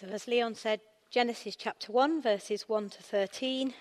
So, 0.00 0.06
as 0.06 0.28
Leon 0.28 0.54
said, 0.54 0.80
Genesis 1.10 1.56
chapter 1.56 1.90
1, 1.90 2.22
verses 2.22 2.68
1 2.68 2.90
to 2.90 3.02
13, 3.02 3.74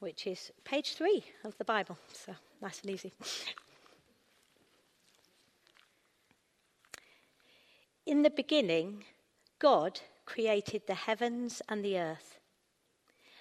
which 0.00 0.26
is 0.26 0.50
page 0.64 0.94
3 0.94 1.22
of 1.44 1.56
the 1.58 1.64
Bible. 1.64 1.96
So, 2.12 2.34
nice 2.60 2.80
and 2.80 2.90
easy. 2.90 3.12
In 8.04 8.22
the 8.22 8.30
beginning, 8.30 9.04
God 9.60 10.00
created 10.26 10.88
the 10.88 10.94
heavens 10.94 11.62
and 11.68 11.84
the 11.84 12.00
earth. 12.00 12.40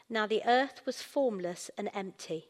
Now 0.07 0.27
the 0.27 0.43
earth 0.45 0.83
was 0.85 1.01
formless 1.01 1.71
and 1.79 1.89
empty. 1.95 2.49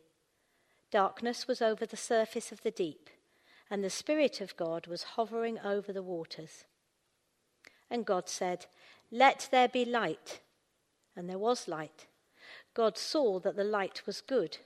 Darkness 0.92 1.48
was 1.48 1.62
over 1.62 1.86
the 1.86 1.96
surface 1.96 2.52
of 2.52 2.64
the 2.64 2.72
deep, 2.72 3.10
and 3.70 3.82
the 3.82 3.90
Spirit 3.90 4.42
of 4.42 4.58
God 4.58 4.88
was 4.88 5.16
hovering 5.16 5.58
over 5.60 5.94
the 5.94 6.04
waters. 6.04 6.66
And 7.90 8.06
God 8.06 8.28
said, 8.28 8.66
Let 9.12 9.50
there 9.52 9.68
be 9.68 9.86
light. 9.86 10.40
And 11.16 11.30
there 11.30 11.38
was 11.38 11.68
light. 11.68 12.08
God 12.74 12.98
saw 12.98 13.40
that 13.40 13.56
the 13.56 13.64
light 13.64 14.04
was 14.06 14.22
good, 14.22 14.58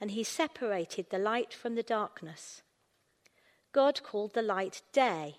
and 0.00 0.10
he 0.10 0.24
separated 0.24 1.10
the 1.10 1.18
light 1.18 1.52
from 1.52 1.74
the 1.74 1.82
darkness. 1.82 2.62
God 3.72 4.02
called 4.02 4.32
the 4.32 4.42
light 4.42 4.80
day, 4.92 5.36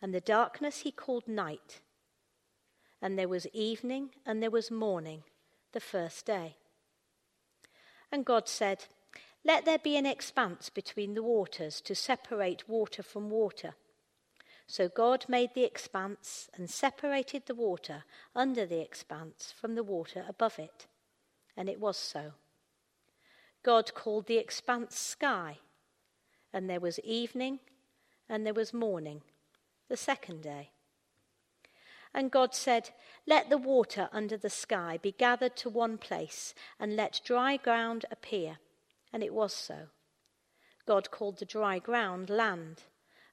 and 0.00 0.12
the 0.12 0.20
darkness 0.20 0.78
he 0.78 0.90
called 0.90 1.28
night. 1.28 1.80
And 3.00 3.16
there 3.16 3.28
was 3.28 3.46
evening 3.52 4.10
and 4.26 4.42
there 4.42 4.50
was 4.50 4.70
morning, 4.70 5.22
the 5.72 5.80
first 5.80 6.26
day. 6.26 6.56
And 8.10 8.24
God 8.24 8.48
said, 8.48 8.86
let 9.44 9.64
there 9.64 9.78
be 9.78 9.96
an 9.96 10.06
expanse 10.06 10.70
between 10.70 11.14
the 11.14 11.22
waters 11.22 11.80
to 11.82 11.94
separate 11.94 12.68
water 12.68 13.02
from 13.02 13.30
water. 13.30 13.74
So 14.66 14.88
God 14.88 15.26
made 15.28 15.50
the 15.54 15.64
expanse 15.64 16.48
and 16.54 16.70
separated 16.70 17.46
the 17.46 17.54
water 17.54 18.04
under 18.34 18.64
the 18.64 18.80
expanse 18.80 19.52
from 19.58 19.74
the 19.74 19.82
water 19.82 20.24
above 20.28 20.58
it. 20.58 20.86
And 21.56 21.68
it 21.68 21.80
was 21.80 21.96
so. 21.96 22.32
God 23.62 23.94
called 23.94 24.26
the 24.26 24.38
expanse 24.38 24.98
sky. 24.98 25.58
And 26.52 26.68
there 26.68 26.80
was 26.80 26.98
evening 27.00 27.60
and 28.28 28.46
there 28.46 28.54
was 28.54 28.72
morning, 28.72 29.22
the 29.88 29.96
second 29.96 30.42
day. 30.42 30.70
And 32.14 32.30
God 32.30 32.54
said, 32.54 32.90
Let 33.26 33.50
the 33.50 33.58
water 33.58 34.08
under 34.12 34.36
the 34.36 34.50
sky 34.50 34.98
be 35.00 35.12
gathered 35.12 35.56
to 35.56 35.70
one 35.70 35.98
place, 35.98 36.54
and 36.78 36.94
let 36.94 37.20
dry 37.24 37.56
ground 37.56 38.04
appear. 38.10 38.58
And 39.12 39.22
it 39.22 39.32
was 39.32 39.52
so. 39.52 39.88
God 40.86 41.10
called 41.10 41.38
the 41.38 41.44
dry 41.44 41.78
ground 41.78 42.28
land, 42.28 42.82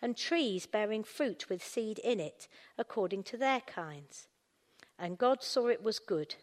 and 0.00 0.16
trees 0.16 0.66
bearing 0.66 1.04
fruit 1.04 1.48
with 1.48 1.64
seed 1.64 1.98
in 1.98 2.20
it 2.20 2.48
according 2.76 3.22
to 3.24 3.36
their 3.36 3.60
kinds. 3.60 4.28
And 4.98 5.18
God 5.18 5.42
saw 5.42 5.68
it 5.68 5.82
was 5.82 5.98
good. 5.98 6.34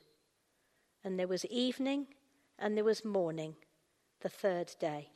And 1.03 1.19
there 1.19 1.27
was 1.27 1.45
evening 1.45 2.07
and 2.57 2.75
there 2.75 2.83
was 2.83 3.05
morning, 3.05 3.55
the 4.21 4.29
third 4.29 4.73
day. 4.79 5.09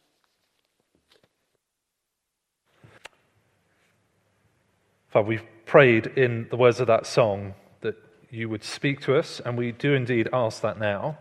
Father, 5.10 5.28
we've 5.28 5.46
prayed 5.66 6.06
in 6.08 6.48
the 6.52 6.58
words 6.58 6.80
of 6.80 6.88
that 6.88 7.08
song 7.08 7.56
that 7.82 7.96
you 8.30 8.48
would 8.48 8.64
speak 8.64 9.02
to 9.02 9.18
us, 9.18 9.42
and 9.44 9.58
we 9.58 9.72
do 9.72 9.94
indeed 9.94 10.30
ask 10.32 10.62
that 10.62 10.80
now 10.80 11.18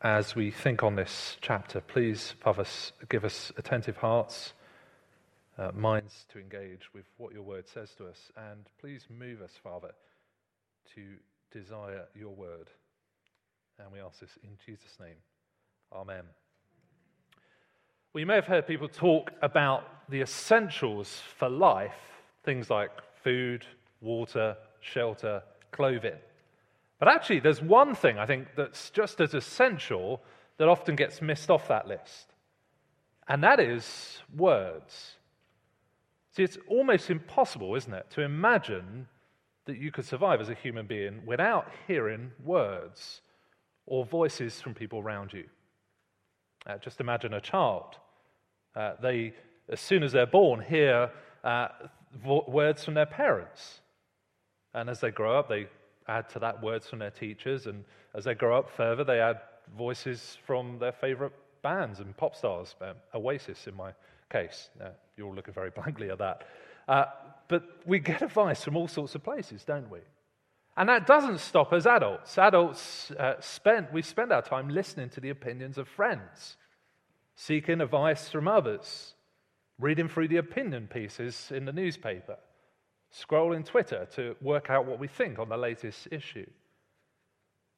as 0.00 0.36
we 0.36 0.52
think 0.52 0.84
on 0.84 0.94
this 0.94 1.36
chapter. 1.40 1.80
Please, 1.80 2.34
Father, 2.40 2.64
give 3.08 3.24
us 3.24 3.50
attentive 3.56 3.96
hearts, 3.96 4.52
uh, 5.58 5.70
minds 5.74 6.24
to 6.28 6.38
engage 6.38 6.92
with 6.94 7.06
what 7.16 7.32
your 7.32 7.42
word 7.42 7.66
says 7.66 7.90
to 7.98 8.06
us, 8.06 8.30
and 8.50 8.66
please 8.80 9.06
move 9.10 9.42
us, 9.42 9.52
Father, 9.62 9.90
to 10.94 11.02
desire 11.50 12.04
your 12.14 12.34
word. 12.34 12.70
And 13.78 13.92
we 13.92 14.00
ask 14.00 14.20
this 14.20 14.38
in 14.42 14.50
Jesus' 14.64 14.96
name. 15.00 15.16
Amen. 15.92 16.24
Well, 18.12 18.20
you 18.20 18.26
may 18.26 18.36
have 18.36 18.46
heard 18.46 18.66
people 18.66 18.88
talk 18.88 19.32
about 19.42 20.08
the 20.08 20.20
essentials 20.20 21.22
for 21.36 21.48
life, 21.48 22.22
things 22.44 22.70
like 22.70 22.90
food, 23.22 23.66
water, 24.00 24.56
shelter, 24.80 25.42
clothing. 25.72 26.16
But 26.98 27.08
actually, 27.08 27.40
there's 27.40 27.62
one 27.62 27.94
thing 27.94 28.18
I 28.18 28.26
think 28.26 28.48
that's 28.56 28.90
just 28.90 29.20
as 29.20 29.34
essential 29.34 30.22
that 30.56 30.68
often 30.68 30.96
gets 30.96 31.22
missed 31.22 31.50
off 31.50 31.68
that 31.68 31.86
list, 31.86 32.34
and 33.28 33.42
that 33.44 33.60
is 33.60 34.20
words. 34.36 35.17
See, 36.34 36.42
it's 36.42 36.58
almost 36.68 37.10
impossible, 37.10 37.74
isn't 37.74 37.92
it, 37.92 38.10
to 38.10 38.22
imagine 38.22 39.08
that 39.66 39.78
you 39.78 39.90
could 39.90 40.04
survive 40.04 40.40
as 40.40 40.48
a 40.48 40.54
human 40.54 40.86
being 40.86 41.24
without 41.26 41.70
hearing 41.86 42.32
words 42.44 43.20
or 43.86 44.04
voices 44.04 44.60
from 44.60 44.74
people 44.74 44.98
around 44.98 45.32
you. 45.32 45.44
Uh, 46.66 46.78
just 46.78 47.00
imagine 47.00 47.34
a 47.34 47.40
child. 47.40 47.96
Uh, 48.74 48.94
they, 49.02 49.32
as 49.68 49.80
soon 49.80 50.02
as 50.02 50.12
they're 50.12 50.26
born, 50.26 50.60
hear 50.60 51.10
uh, 51.44 51.68
vo- 52.24 52.44
words 52.48 52.84
from 52.84 52.94
their 52.94 53.06
parents. 53.06 53.80
And 54.74 54.90
as 54.90 55.00
they 55.00 55.10
grow 55.10 55.38
up, 55.38 55.48
they 55.48 55.66
add 56.06 56.28
to 56.30 56.38
that 56.40 56.62
words 56.62 56.88
from 56.88 56.98
their 56.98 57.10
teachers. 57.10 57.66
And 57.66 57.84
as 58.14 58.24
they 58.24 58.34
grow 58.34 58.58
up 58.58 58.70
further, 58.70 59.04
they 59.04 59.20
add 59.20 59.40
voices 59.76 60.36
from 60.46 60.78
their 60.78 60.92
favorite 60.92 61.32
bands 61.62 62.00
and 62.00 62.16
pop 62.16 62.34
stars, 62.34 62.74
um, 62.80 62.94
Oasis 63.14 63.66
in 63.66 63.74
my 63.74 63.92
case. 64.30 64.70
Uh, 64.80 64.90
you're 65.16 65.26
all 65.26 65.34
looking 65.34 65.54
very 65.54 65.70
blankly 65.74 66.10
at 66.10 66.18
that. 66.18 66.46
Uh, 66.86 67.04
but 67.48 67.64
we 67.86 67.98
get 67.98 68.22
advice 68.22 68.62
from 68.62 68.76
all 68.76 68.88
sorts 68.88 69.14
of 69.14 69.22
places, 69.22 69.64
don't 69.64 69.90
we? 69.90 70.00
And 70.76 70.88
that 70.88 71.06
doesn't 71.06 71.38
stop 71.38 71.72
as 71.72 71.86
adults. 71.86 72.38
Adults 72.38 73.10
uh, 73.12 73.34
spend, 73.40 73.88
we 73.92 74.02
spend 74.02 74.32
our 74.32 74.42
time 74.42 74.68
listening 74.68 75.08
to 75.10 75.20
the 75.20 75.30
opinions 75.30 75.76
of 75.76 75.88
friends, 75.88 76.56
seeking 77.34 77.80
advice 77.80 78.28
from 78.28 78.46
others, 78.46 79.14
reading 79.78 80.08
through 80.08 80.28
the 80.28 80.36
opinion 80.36 80.86
pieces 80.86 81.50
in 81.52 81.64
the 81.64 81.72
newspaper 81.72 82.36
scrolling 83.12 83.64
Twitter 83.64 84.06
to 84.14 84.36
work 84.40 84.70
out 84.70 84.86
what 84.86 84.98
we 84.98 85.08
think 85.08 85.38
on 85.38 85.48
the 85.48 85.56
latest 85.56 86.08
issue. 86.10 86.48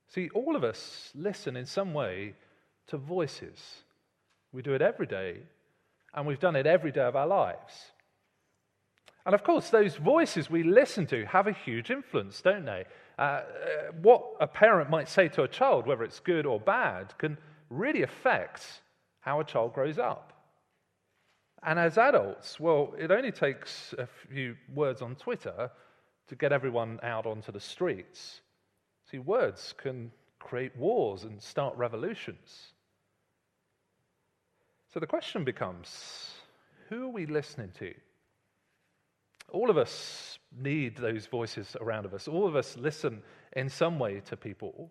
See, 0.09 0.29
all 0.35 0.57
of 0.57 0.65
us 0.65 1.11
listen 1.15 1.57
in 1.57 1.67
some 1.67 1.95
way 1.95 2.35
to 2.89 2.97
voices. 2.97 3.85
We 4.53 4.63
do 4.63 4.75
it 4.75 4.83
every 4.83 5.07
day, 5.07 5.39
and 6.15 6.27
we've 6.27 6.41
done 6.41 6.57
it 6.57 6.67
every 6.67 6.93
day 6.93 7.03
of 7.03 7.17
our 7.17 7.27
lives. 7.27 7.93
And 9.27 9.35
of 9.35 9.45
course, 9.45 9.71
those 9.71 9.97
voices 9.97 10.51
we 10.51 10.63
listen 10.63 11.07
to 11.09 11.27
have 11.27 11.47
a 11.47 11.53
huge 11.53 11.91
influence, 11.91 12.41
don't 12.41 12.65
they? 12.65 12.85
Uh, 13.19 13.23
uh, 13.23 13.43
what 14.01 14.25
a 14.41 14.47
parent 14.47 14.89
might 14.89 15.09
say 15.09 15.29
to 15.29 15.43
a 15.43 15.49
child, 15.49 15.87
whether 15.87 16.05
it's 16.05 16.21
good 16.21 16.47
or 16.47 16.59
bad, 16.59 17.13
can 17.19 17.37
really 17.69 18.03
affect 18.03 18.67
how 19.21 19.41
a 19.41 19.45
child 19.45 19.75
grows 19.75 19.99
up. 19.99 20.33
And 21.63 21.79
as 21.79 21.99
adults, 21.99 22.59
well, 22.59 22.95
it 22.99 23.11
only 23.11 23.33
takes 23.33 23.95
a 23.99 24.07
few 24.07 24.57
words 24.75 25.03
on 25.03 25.15
Twitter 25.17 25.71
to 26.29 26.35
get 26.35 26.53
everyone 26.53 26.99
out 27.03 27.27
onto 27.27 27.53
the 27.53 27.61
streets. 27.61 28.41
See, 29.11 29.19
words 29.19 29.75
can 29.77 30.11
create 30.39 30.75
wars 30.77 31.25
and 31.25 31.43
start 31.43 31.77
revolutions. 31.77 32.73
So 34.93 34.99
the 34.99 35.07
question 35.07 35.45
becomes 35.45 36.35
who 36.89 37.05
are 37.05 37.13
we 37.13 37.27
listening 37.27 37.71
to? 37.79 37.95
All 39.53 39.71
of 39.71 39.79
us 39.79 40.39
need 40.57 40.97
those 40.97 41.27
voices 41.27 41.77
around 41.81 42.05
of 42.05 42.15
us. 42.15 42.27
All 42.27 42.47
of 42.47 42.57
us 42.57 42.77
listen 42.77 43.23
in 43.53 43.69
some 43.69 43.99
way 43.99 44.21
to 44.27 44.37
people. 44.37 44.91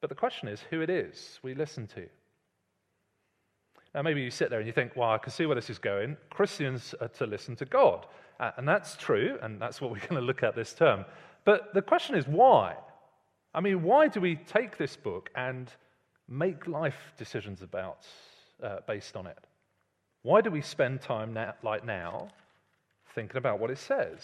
But 0.00 0.10
the 0.10 0.16
question 0.16 0.48
is 0.48 0.60
who 0.70 0.80
it 0.80 0.90
is 0.90 1.38
we 1.42 1.54
listen 1.54 1.86
to. 1.88 2.08
Now, 3.94 4.02
maybe 4.02 4.20
you 4.20 4.30
sit 4.30 4.50
there 4.50 4.58
and 4.58 4.66
you 4.66 4.72
think, 4.72 4.92
well, 4.96 5.10
I 5.10 5.18
can 5.18 5.32
see 5.32 5.46
where 5.46 5.54
this 5.54 5.70
is 5.70 5.78
going. 5.78 6.16
Christians 6.30 6.94
are 7.00 7.08
to 7.08 7.26
listen 7.26 7.56
to 7.56 7.64
God. 7.64 8.06
Uh, 8.38 8.50
and 8.56 8.68
that's 8.68 8.96
true, 8.96 9.38
and 9.42 9.60
that's 9.60 9.80
what 9.80 9.90
we're 9.90 9.98
going 10.08 10.20
to 10.20 10.20
look 10.20 10.42
at 10.42 10.54
this 10.54 10.72
term. 10.72 11.04
But 11.44 11.72
the 11.72 11.82
question 11.82 12.14
is, 12.14 12.26
why? 12.26 12.76
I 13.54 13.60
mean, 13.60 13.82
why 13.82 14.08
do 14.08 14.20
we 14.20 14.36
take 14.36 14.76
this 14.76 14.96
book 14.96 15.30
and 15.34 15.72
make 16.28 16.66
life 16.66 17.12
decisions 17.16 17.62
about, 17.62 18.06
uh, 18.62 18.78
based 18.86 19.16
on 19.16 19.26
it? 19.26 19.38
Why 20.22 20.40
do 20.40 20.50
we 20.50 20.60
spend 20.60 21.00
time 21.00 21.32
now, 21.32 21.54
like 21.62 21.84
now 21.84 22.28
thinking 23.14 23.36
about 23.36 23.60
what 23.60 23.70
it 23.70 23.78
says? 23.78 24.20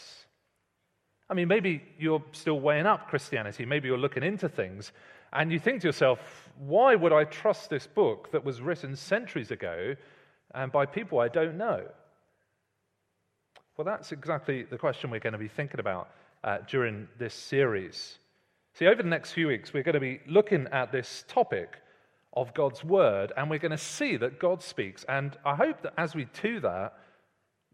I 1.29 1.35
mean, 1.35 1.49
maybe 1.49 1.83
you're 1.99 2.23
still 2.33 2.61
weighing 2.61 2.87
up 2.87 3.09
Christianity, 3.09 3.65
maybe 3.65 3.89
you're 3.89 3.99
looking 3.99 4.23
into 4.23 4.49
things, 4.49 4.93
and 5.33 5.51
you 5.51 5.59
think 5.59 5.81
to 5.81 5.89
yourself, 5.89 6.19
why 6.59 6.95
would 6.95 7.13
I 7.13 7.25
trust 7.25 7.71
this 7.71 7.87
book 7.87 8.31
that 8.33 8.45
was 8.45 8.61
written 8.61 8.95
centuries 8.97 9.51
ago 9.51 9.97
and 10.55 10.71
by 10.71 10.87
people 10.87 11.19
I 11.19 11.29
don't 11.29 11.57
know? 11.57 11.87
Well, 13.77 13.85
that's 13.85 14.13
exactly 14.13 14.63
the 14.63 14.79
question 14.79 15.11
we're 15.11 15.19
going 15.19 15.33
to 15.33 15.39
be 15.39 15.49
thinking 15.49 15.81
about 15.81 16.11
uh, 16.45 16.59
during 16.69 17.09
this 17.19 17.35
series. 17.35 18.19
See, 18.75 18.87
over 18.87 19.03
the 19.03 19.09
next 19.09 19.33
few 19.33 19.49
weeks, 19.49 19.73
we're 19.73 19.83
going 19.83 19.95
to 19.95 20.01
be 20.01 20.21
looking 20.29 20.69
at 20.71 20.93
this 20.93 21.25
topic 21.27 21.79
of 22.35 22.53
God's 22.53 22.85
Word, 22.85 23.33
and 23.37 23.49
we're 23.49 23.59
going 23.59 23.71
to 23.71 23.79
see 23.79 24.17
that 24.17 24.39
God 24.39 24.63
speaks. 24.63 25.05
And 25.09 25.37
I 25.45 25.55
hope 25.55 25.83
that 25.83 25.95
as 25.97 26.15
we 26.15 26.27
do 26.43 26.61
that, 26.61 26.95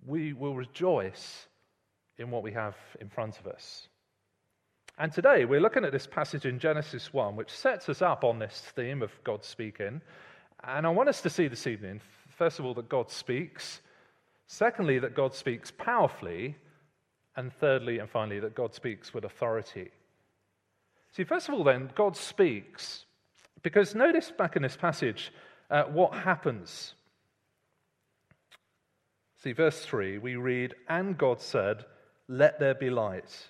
we 0.07 0.33
will 0.33 0.55
rejoice 0.55 1.47
in 2.19 2.31
what 2.31 2.43
we 2.43 2.53
have 2.53 2.77
in 3.01 3.09
front 3.09 3.39
of 3.39 3.47
us. 3.47 3.89
And 4.99 5.13
today 5.13 5.47
we're 5.47 5.61
looking 5.61 5.85
at 5.85 5.93
this 5.93 6.07
passage 6.07 6.45
in 6.45 6.59
Genesis 6.59 7.13
1, 7.13 7.35
which 7.35 7.51
sets 7.51 7.89
us 7.89 8.03
up 8.03 8.23
on 8.23 8.39
this 8.39 8.63
theme 8.77 9.03
of 9.03 9.11
God 9.25 9.45
speaking. 9.45 10.03
And 10.63 10.87
I 10.87 10.91
want 10.91 11.09
us 11.09 11.23
to 11.23 11.31
see 11.31 11.49
this 11.49 11.67
evening, 11.67 12.03
first 12.37 12.59
of 12.59 12.67
all, 12.67 12.75
that 12.75 12.91
God 12.91 13.11
speaks. 13.11 13.81
Secondly, 14.47 14.99
that 14.99 15.15
God 15.15 15.35
speaks 15.35 15.71
powerfully. 15.71 16.57
And 17.37 17.51
thirdly 17.51 17.99
and 17.99 18.11
finally, 18.11 18.41
that 18.41 18.55
God 18.55 18.75
speaks 18.75 19.15
with 19.15 19.25
authority. 19.25 19.91
See, 21.13 21.25
first 21.25 21.49
of 21.49 21.55
all, 21.55 21.65
then, 21.65 21.91
God 21.95 22.17
speaks. 22.17 23.07
Because 23.63 23.95
notice 23.95 24.31
back 24.31 24.57
in 24.57 24.63
this 24.63 24.77
passage 24.77 25.33
uh, 25.71 25.85
what 25.85 26.15
happens. 26.15 26.95
See, 29.43 29.53
verse 29.53 29.85
3, 29.85 30.19
we 30.19 30.37
read, 30.37 30.75
And 30.89 31.17
God 31.17 31.41
said, 31.41 31.85
Let 32.29 32.59
there 32.59 32.75
be 32.75 32.91
light. 32.91 33.49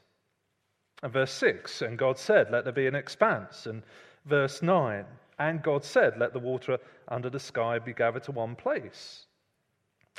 And 1.02 1.12
verse 1.12 1.32
6, 1.32 1.82
And 1.82 1.98
God 1.98 2.18
said, 2.18 2.50
Let 2.50 2.64
there 2.64 2.72
be 2.72 2.86
an 2.86 2.94
expanse. 2.94 3.66
And 3.66 3.82
verse 4.26 4.62
9, 4.62 5.04
And 5.38 5.62
God 5.62 5.84
said, 5.84 6.18
Let 6.18 6.32
the 6.32 6.38
water 6.38 6.78
under 7.08 7.30
the 7.30 7.40
sky 7.40 7.78
be 7.78 7.92
gathered 7.92 8.24
to 8.24 8.32
one 8.32 8.54
place. 8.54 9.26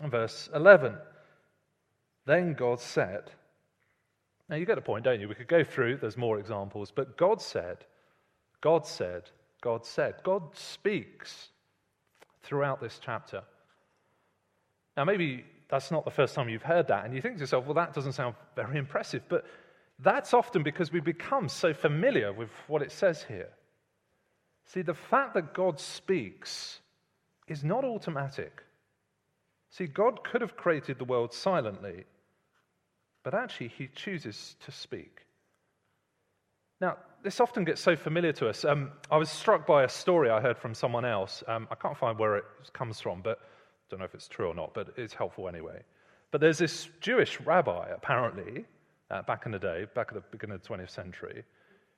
And 0.01 0.11
verse 0.11 0.49
11, 0.53 0.95
Then 2.25 2.53
God 2.53 2.79
said, 2.79 3.31
Now 4.49 4.55
you 4.55 4.65
get 4.65 4.75
the 4.75 4.81
point, 4.81 5.05
don't 5.05 5.21
you? 5.21 5.29
We 5.29 5.35
could 5.35 5.47
go 5.47 5.63
through, 5.63 5.97
there's 5.97 6.17
more 6.17 6.39
examples, 6.39 6.91
but 6.91 7.17
God 7.17 7.41
said, 7.41 7.85
God 8.59 8.85
said, 8.85 9.29
God 9.61 9.85
said. 9.85 10.15
God 10.23 10.43
speaks 10.53 11.49
throughout 12.43 12.81
this 12.81 12.99
chapter. 13.03 13.43
Now, 14.97 15.05
maybe 15.05 15.45
that's 15.69 15.91
not 15.91 16.03
the 16.03 16.11
first 16.11 16.35
time 16.35 16.49
you've 16.49 16.63
heard 16.63 16.87
that. 16.89 17.05
And 17.05 17.13
you 17.13 17.21
think 17.21 17.35
to 17.35 17.41
yourself, 17.41 17.65
well, 17.65 17.75
that 17.75 17.93
doesn't 17.93 18.13
sound 18.13 18.35
very 18.55 18.77
impressive. 18.77 19.23
But 19.29 19.45
that's 19.99 20.33
often 20.33 20.63
because 20.63 20.91
we 20.91 20.99
become 20.99 21.47
so 21.47 21.73
familiar 21.73 22.33
with 22.33 22.49
what 22.67 22.81
it 22.81 22.91
says 22.91 23.23
here. 23.23 23.49
See, 24.65 24.81
the 24.81 24.93
fact 24.93 25.33
that 25.35 25.53
God 25.53 25.79
speaks 25.79 26.79
is 27.47 27.63
not 27.63 27.85
automatic. 27.85 28.63
See, 29.69 29.87
God 29.87 30.23
could 30.23 30.41
have 30.41 30.57
created 30.57 30.97
the 30.97 31.05
world 31.05 31.33
silently, 31.33 32.05
but 33.23 33.33
actually, 33.33 33.69
He 33.69 33.87
chooses 33.93 34.55
to 34.65 34.71
speak. 34.71 35.21
Now, 36.81 36.97
this 37.21 37.39
often 37.39 37.63
gets 37.63 37.79
so 37.79 37.95
familiar 37.95 38.33
to 38.33 38.49
us. 38.49 38.65
Um, 38.65 38.91
I 39.11 39.17
was 39.17 39.29
struck 39.29 39.67
by 39.67 39.83
a 39.83 39.89
story 39.89 40.31
I 40.31 40.41
heard 40.41 40.57
from 40.57 40.73
someone 40.73 41.05
else. 41.05 41.43
Um, 41.47 41.67
I 41.69 41.75
can't 41.75 41.95
find 41.95 42.17
where 42.17 42.37
it 42.37 42.45
comes 42.73 42.99
from, 42.99 43.21
but 43.21 43.37
I 43.39 43.45
don't 43.91 43.99
know 43.99 44.05
if 44.05 44.15
it's 44.15 44.27
true 44.27 44.47
or 44.47 44.55
not, 44.55 44.73
but 44.73 44.89
it's 44.97 45.13
helpful 45.13 45.47
anyway. 45.47 45.83
But 46.31 46.41
there's 46.41 46.57
this 46.57 46.89
Jewish 46.99 47.39
rabbi, 47.41 47.89
apparently, 47.89 48.65
uh, 49.11 49.21
back 49.21 49.45
in 49.45 49.51
the 49.51 49.59
day, 49.59 49.85
back 49.93 50.07
at 50.09 50.15
the 50.15 50.23
beginning 50.31 50.55
of 50.55 50.63
the 50.63 50.69
20th 50.69 50.89
century, 50.89 51.43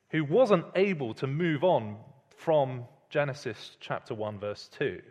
who 0.10 0.26
wasn't 0.26 0.66
able 0.76 1.14
to 1.14 1.28
move 1.28 1.64
on 1.64 1.96
from 2.36 2.84
Genesis 3.10 3.78
chapter 3.80 4.14
1, 4.14 4.38
verse 4.38 4.70
2. 4.78 5.02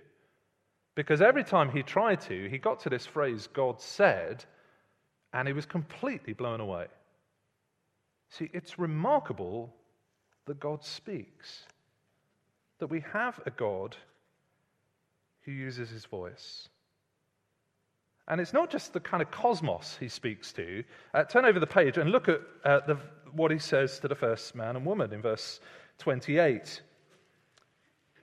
Because 0.96 1.22
every 1.22 1.44
time 1.44 1.70
he 1.70 1.82
tried 1.82 2.20
to, 2.22 2.46
he 2.50 2.58
got 2.58 2.78
to 2.80 2.90
this 2.90 3.06
phrase, 3.06 3.48
God 3.50 3.80
said, 3.80 4.44
and 5.32 5.48
he 5.48 5.54
was 5.54 5.64
completely 5.64 6.34
blown 6.34 6.60
away. 6.60 6.88
See, 8.32 8.48
it's 8.54 8.78
remarkable 8.78 9.74
that 10.46 10.58
God 10.58 10.82
speaks, 10.82 11.66
that 12.78 12.86
we 12.86 13.04
have 13.12 13.38
a 13.44 13.50
God 13.50 13.94
who 15.42 15.52
uses 15.52 15.90
his 15.90 16.06
voice. 16.06 16.70
And 18.26 18.40
it's 18.40 18.54
not 18.54 18.70
just 18.70 18.94
the 18.94 19.00
kind 19.00 19.22
of 19.22 19.30
cosmos 19.30 19.98
he 20.00 20.08
speaks 20.08 20.50
to. 20.54 20.82
Uh, 21.12 21.24
turn 21.24 21.44
over 21.44 21.60
the 21.60 21.66
page 21.66 21.98
and 21.98 22.10
look 22.10 22.30
at 22.30 22.40
uh, 22.64 22.80
the, 22.86 22.96
what 23.32 23.50
he 23.50 23.58
says 23.58 23.98
to 23.98 24.08
the 24.08 24.14
first 24.14 24.54
man 24.54 24.76
and 24.76 24.86
woman 24.86 25.12
in 25.12 25.20
verse 25.20 25.60
28. 25.98 26.80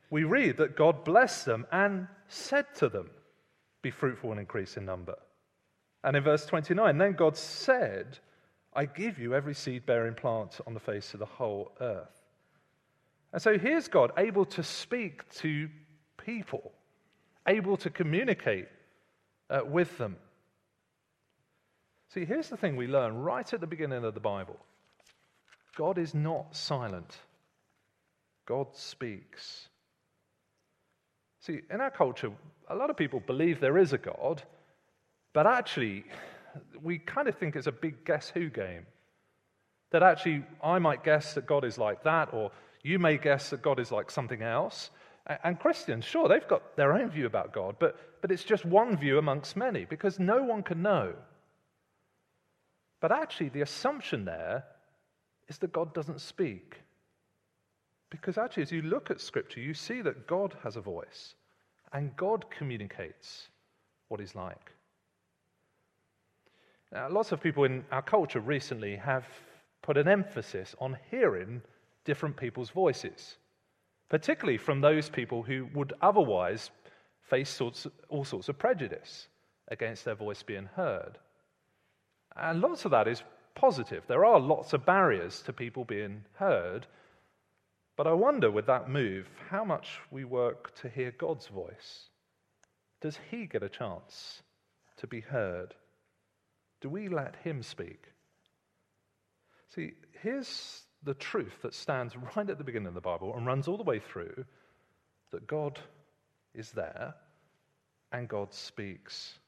We 0.09 0.23
read 0.23 0.57
that 0.57 0.75
God 0.75 1.03
blessed 1.03 1.45
them 1.45 1.67
and 1.71 2.07
said 2.29 2.65
to 2.77 2.89
them, 2.89 3.12
Be 3.83 3.91
fruitful 3.91 4.31
and 4.31 4.39
increase 4.39 4.75
in 4.75 4.85
number. 4.85 5.17
And 6.03 6.17
in 6.17 6.23
verse 6.23 6.47
29, 6.47 6.97
then 6.97 7.13
God 7.13 7.38
said, 7.38 8.17
I 8.79 8.85
give 8.85 9.19
you 9.19 9.35
every 9.35 9.55
seed 9.55 9.85
bearing 9.85 10.13
plant 10.13 10.61
on 10.65 10.73
the 10.73 10.79
face 10.79 11.13
of 11.13 11.19
the 11.19 11.25
whole 11.25 11.73
earth. 11.81 12.23
And 13.33 13.41
so 13.41 13.57
here's 13.57 13.89
God 13.89 14.13
able 14.17 14.45
to 14.45 14.63
speak 14.63 15.29
to 15.39 15.67
people, 16.15 16.71
able 17.45 17.75
to 17.75 17.89
communicate 17.89 18.69
uh, 19.49 19.65
with 19.65 19.97
them. 19.97 20.15
See, 22.13 22.23
here's 22.23 22.47
the 22.47 22.55
thing 22.55 22.77
we 22.77 22.87
learn 22.87 23.17
right 23.17 23.53
at 23.53 23.59
the 23.59 23.67
beginning 23.67 24.05
of 24.05 24.13
the 24.13 24.21
Bible 24.21 24.55
God 25.75 25.97
is 25.97 26.15
not 26.15 26.55
silent, 26.55 27.17
God 28.45 28.67
speaks. 28.71 29.67
See, 31.41 31.59
in 31.69 31.81
our 31.81 31.91
culture, 31.91 32.31
a 32.69 32.75
lot 32.75 32.89
of 32.89 32.95
people 32.95 33.19
believe 33.27 33.59
there 33.59 33.77
is 33.77 33.91
a 33.91 33.97
God, 33.97 34.41
but 35.33 35.45
actually, 35.45 36.05
we 36.81 37.00
kind 37.00 37.28
of 37.28 37.38
think 37.38 37.56
it's 37.56 37.68
a 37.68 37.72
big 37.72 38.06
guess 38.06 38.30
who 38.30 38.50
game. 38.50 38.86
That 39.92 40.04
actually, 40.04 40.44
I 40.63 40.80
might 40.80 41.04
guess 41.04 41.34
that 41.34 41.46
God 41.46 41.66
is 41.66 41.78
like 41.78 42.04
that, 42.04 42.34
or 42.34 42.51
you 42.84 43.00
may 43.00 43.18
guess 43.18 43.50
that 43.50 43.62
God 43.62 43.80
is 43.80 43.92
like 43.92 44.12
something 44.12 44.42
else. 44.42 44.92
And 45.44 45.60
Christians, 45.60 46.06
sure, 46.06 46.28
they've 46.28 46.48
got 46.48 46.75
their 46.75 46.94
own 46.94 47.10
view 47.10 47.25
about 47.25 47.54
God, 47.54 47.75
but, 47.80 48.22
but 48.22 48.31
it's 48.31 48.44
just 48.44 48.66
one 48.66 48.98
view 48.98 49.18
amongst 49.18 49.56
many 49.56 49.86
because 49.86 50.19
no 50.19 50.42
one 50.42 50.63
can 50.63 50.81
know. 50.81 51.13
But 53.00 53.12
actually, 53.12 53.50
the 53.50 53.62
assumption 53.62 54.25
there 54.25 54.63
is 55.48 55.57
that 55.60 55.72
God 55.72 55.94
doesn't 55.94 56.22
speak. 56.22 56.81
Because 58.10 58.38
actually, 58.38 58.63
as 58.63 58.72
you 58.72 58.81
look 58.81 59.12
at 59.12 59.22
Scripture, 59.22 59.60
you 59.60 59.74
see 59.74 60.01
that 60.01 60.28
God 60.28 60.56
has 60.63 60.75
a 60.75 60.82
voice 60.82 61.36
and 61.94 62.15
God 62.18 62.46
communicates 62.50 63.50
what 64.08 64.20
He's 64.20 64.36
like. 64.36 64.72
Now, 66.91 67.10
lots 67.10 67.31
of 67.31 67.41
people 67.41 67.65
in 67.65 67.86
our 67.91 68.01
culture 68.01 68.39
recently 68.39 68.96
have 68.96 69.25
put 69.81 69.98
an 69.98 70.08
emphasis 70.08 70.75
on 70.79 70.98
hearing 71.12 71.62
different 72.05 72.36
people's 72.36 72.69
voices 72.69 73.38
particularly 74.10 74.58
from 74.58 74.81
those 74.81 75.10
people 75.10 75.43
who 75.43 75.67
would 75.74 75.93
otherwise 76.01 76.72
face 77.22 77.50
sorts, 77.50 77.88
all 78.10 78.25
sorts 78.25 78.50
of 78.50 78.58
prejudice 78.58 79.27
against 79.69 80.03
their 80.03 80.15
voice 80.15 80.41
being 80.41 80.67
heard. 80.75 81.19
And 82.36 82.60
lots 82.60 82.86
of 82.86 82.91
that 82.91 83.08
is 83.08 83.24
positive. 83.53 84.03
There 84.08 84.25
are 84.25 84.39
lots 84.39 84.74
of 84.74 84.86
barriers 84.86 85.41
to 85.43 85.53
people 85.53 85.86
being 85.86 86.25
heard. 86.34 86.88
But 87.96 88.08
I 88.08 88.13
wonder 88.13 88.50
with 88.50 88.65
that 88.65 88.89
move 88.89 89.27
how 89.50 89.63
much 89.63 90.00
we 90.10 90.24
work 90.24 90.74
to 90.81 90.89
hear 90.89 91.12
God's 91.12 91.48
voice. 91.48 92.10
Does 93.01 93.19
He 93.29 93.46
get 93.46 93.62
a 93.62 93.69
chance 93.69 94.41
to 94.98 95.08
be 95.08 95.19
heard? 95.19 95.75
Do 96.81 96.89
we 96.89 97.09
let 97.09 97.36
Him 97.43 97.62
speak? 97.62 98.03
See, 99.74 99.93
here's 100.21 100.83
the 101.03 101.13
truth 101.13 101.62
that 101.62 101.74
stands 101.74 102.15
right 102.36 102.50
at 102.50 102.57
the 102.57 102.63
beginning 102.63 102.88
of 102.88 102.93
the 102.93 103.01
Bible 103.01 103.36
and 103.36 103.45
runs 103.45 103.67
all 103.67 103.77
the 103.77 103.83
way 103.83 104.00
through 104.00 104.45
that 105.31 105.48
God 105.48 105.79
is 106.53 106.71
there 106.71 107.13
and 108.12 108.27
God 108.27 108.53
speaks. 108.53 109.39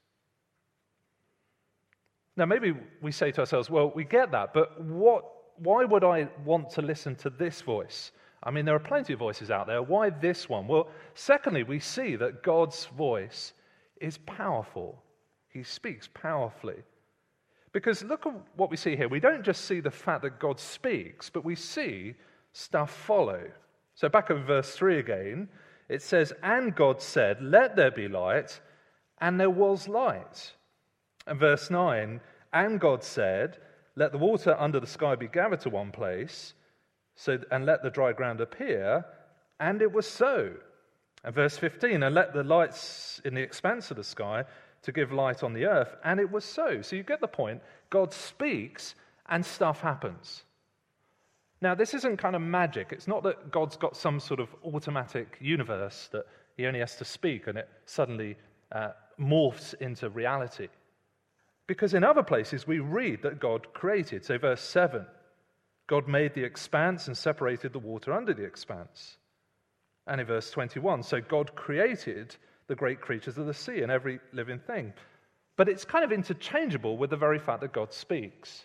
Now, 2.37 2.45
maybe 2.45 2.73
we 3.01 3.11
say 3.11 3.31
to 3.31 3.41
ourselves, 3.41 3.69
well, 3.69 3.91
we 3.93 4.03
get 4.03 4.31
that, 4.31 4.53
but 4.53 4.81
what, 4.81 5.25
why 5.57 5.83
would 5.83 6.03
I 6.03 6.29
want 6.45 6.69
to 6.71 6.81
listen 6.81 7.15
to 7.17 7.29
this 7.29 7.61
voice? 7.61 8.11
I 8.43 8.51
mean, 8.51 8.65
there 8.65 8.75
are 8.75 8.79
plenty 8.79 9.13
of 9.13 9.19
voices 9.19 9.51
out 9.51 9.67
there. 9.67 9.81
Why 9.81 10.09
this 10.09 10.47
one? 10.47 10.67
Well, 10.67 10.87
secondly, 11.13 11.63
we 11.63 11.79
see 11.79 12.15
that 12.15 12.41
God's 12.41 12.85
voice 12.85 13.53
is 13.99 14.17
powerful, 14.19 15.03
He 15.49 15.63
speaks 15.63 16.07
powerfully. 16.13 16.83
Because 17.73 18.03
look 18.03 18.25
at 18.25 18.33
what 18.55 18.69
we 18.69 18.77
see 18.77 18.95
here. 18.95 19.07
We 19.07 19.19
don't 19.19 19.43
just 19.43 19.65
see 19.65 19.79
the 19.79 19.91
fact 19.91 20.23
that 20.23 20.39
God 20.39 20.59
speaks, 20.59 21.29
but 21.29 21.45
we 21.45 21.55
see 21.55 22.15
stuff 22.51 22.91
follow. 22.91 23.49
So 23.95 24.09
back 24.09 24.29
in 24.29 24.43
verse 24.43 24.75
3 24.75 24.99
again, 24.99 25.47
it 25.87 26.01
says, 26.01 26.33
And 26.43 26.75
God 26.75 27.01
said, 27.01 27.41
Let 27.41 27.75
there 27.75 27.91
be 27.91 28.07
light, 28.07 28.59
and 29.19 29.39
there 29.39 29.49
was 29.49 29.87
light. 29.87 30.53
And 31.27 31.39
verse 31.39 31.69
9, 31.69 32.19
And 32.51 32.79
God 32.79 33.03
said, 33.03 33.57
Let 33.95 34.11
the 34.11 34.17
water 34.17 34.55
under 34.59 34.79
the 34.79 34.87
sky 34.87 35.15
be 35.15 35.27
gathered 35.27 35.61
to 35.61 35.69
one 35.69 35.91
place, 35.91 36.53
so, 37.15 37.37
and 37.51 37.65
let 37.65 37.83
the 37.83 37.89
dry 37.89 38.13
ground 38.13 38.41
appear. 38.41 39.05
And 39.59 39.81
it 39.81 39.91
was 39.91 40.07
so. 40.07 40.53
And 41.23 41.35
verse 41.35 41.57
15, 41.57 42.01
and 42.03 42.15
let 42.15 42.33
the 42.33 42.43
lights 42.43 43.21
in 43.23 43.35
the 43.35 43.41
expanse 43.41 43.91
of 43.91 43.97
the 43.97 44.03
sky 44.03 44.45
to 44.83 44.91
give 44.91 45.11
light 45.11 45.43
on 45.43 45.53
the 45.53 45.65
earth. 45.65 45.95
And 46.03 46.19
it 46.19 46.31
was 46.31 46.45
so. 46.45 46.81
So 46.81 46.95
you 46.95 47.03
get 47.03 47.21
the 47.21 47.27
point. 47.27 47.61
God 47.89 48.13
speaks 48.13 48.95
and 49.29 49.45
stuff 49.45 49.81
happens. 49.81 50.43
Now, 51.61 51.75
this 51.75 51.93
isn't 51.93 52.17
kind 52.17 52.35
of 52.35 52.41
magic. 52.41 52.87
It's 52.91 53.07
not 53.07 53.23
that 53.23 53.51
God's 53.51 53.77
got 53.77 53.95
some 53.95 54.19
sort 54.19 54.39
of 54.39 54.49
automatic 54.63 55.37
universe 55.39 56.09
that 56.11 56.25
he 56.57 56.65
only 56.65 56.79
has 56.79 56.95
to 56.95 57.05
speak 57.05 57.47
and 57.47 57.57
it 57.57 57.69
suddenly 57.85 58.35
uh, 58.71 58.89
morphs 59.19 59.75
into 59.79 60.09
reality. 60.09 60.69
Because 61.67 61.93
in 61.93 62.03
other 62.03 62.23
places 62.23 62.65
we 62.65 62.79
read 62.79 63.21
that 63.21 63.39
God 63.39 63.73
created. 63.73 64.25
So, 64.25 64.37
verse 64.37 64.61
7 64.61 65.05
God 65.87 66.07
made 66.07 66.33
the 66.33 66.43
expanse 66.43 67.07
and 67.07 67.17
separated 67.17 67.73
the 67.73 67.79
water 67.79 68.13
under 68.13 68.33
the 68.33 68.45
expanse. 68.45 69.17
And 70.07 70.21
in 70.21 70.27
verse 70.27 70.49
21, 70.49 71.03
so 71.03 71.19
God 71.19 71.53
created 71.55 72.35
the 72.71 72.75
great 72.75 73.01
creatures 73.01 73.37
of 73.37 73.47
the 73.47 73.53
sea 73.53 73.81
and 73.81 73.91
every 73.91 74.17
living 74.31 74.57
thing. 74.57 74.93
But 75.57 75.67
it's 75.67 75.83
kind 75.83 76.05
of 76.05 76.13
interchangeable 76.13 76.95
with 76.95 77.09
the 77.09 77.17
very 77.17 77.37
fact 77.37 77.59
that 77.59 77.73
God 77.73 77.91
speaks. 77.91 78.63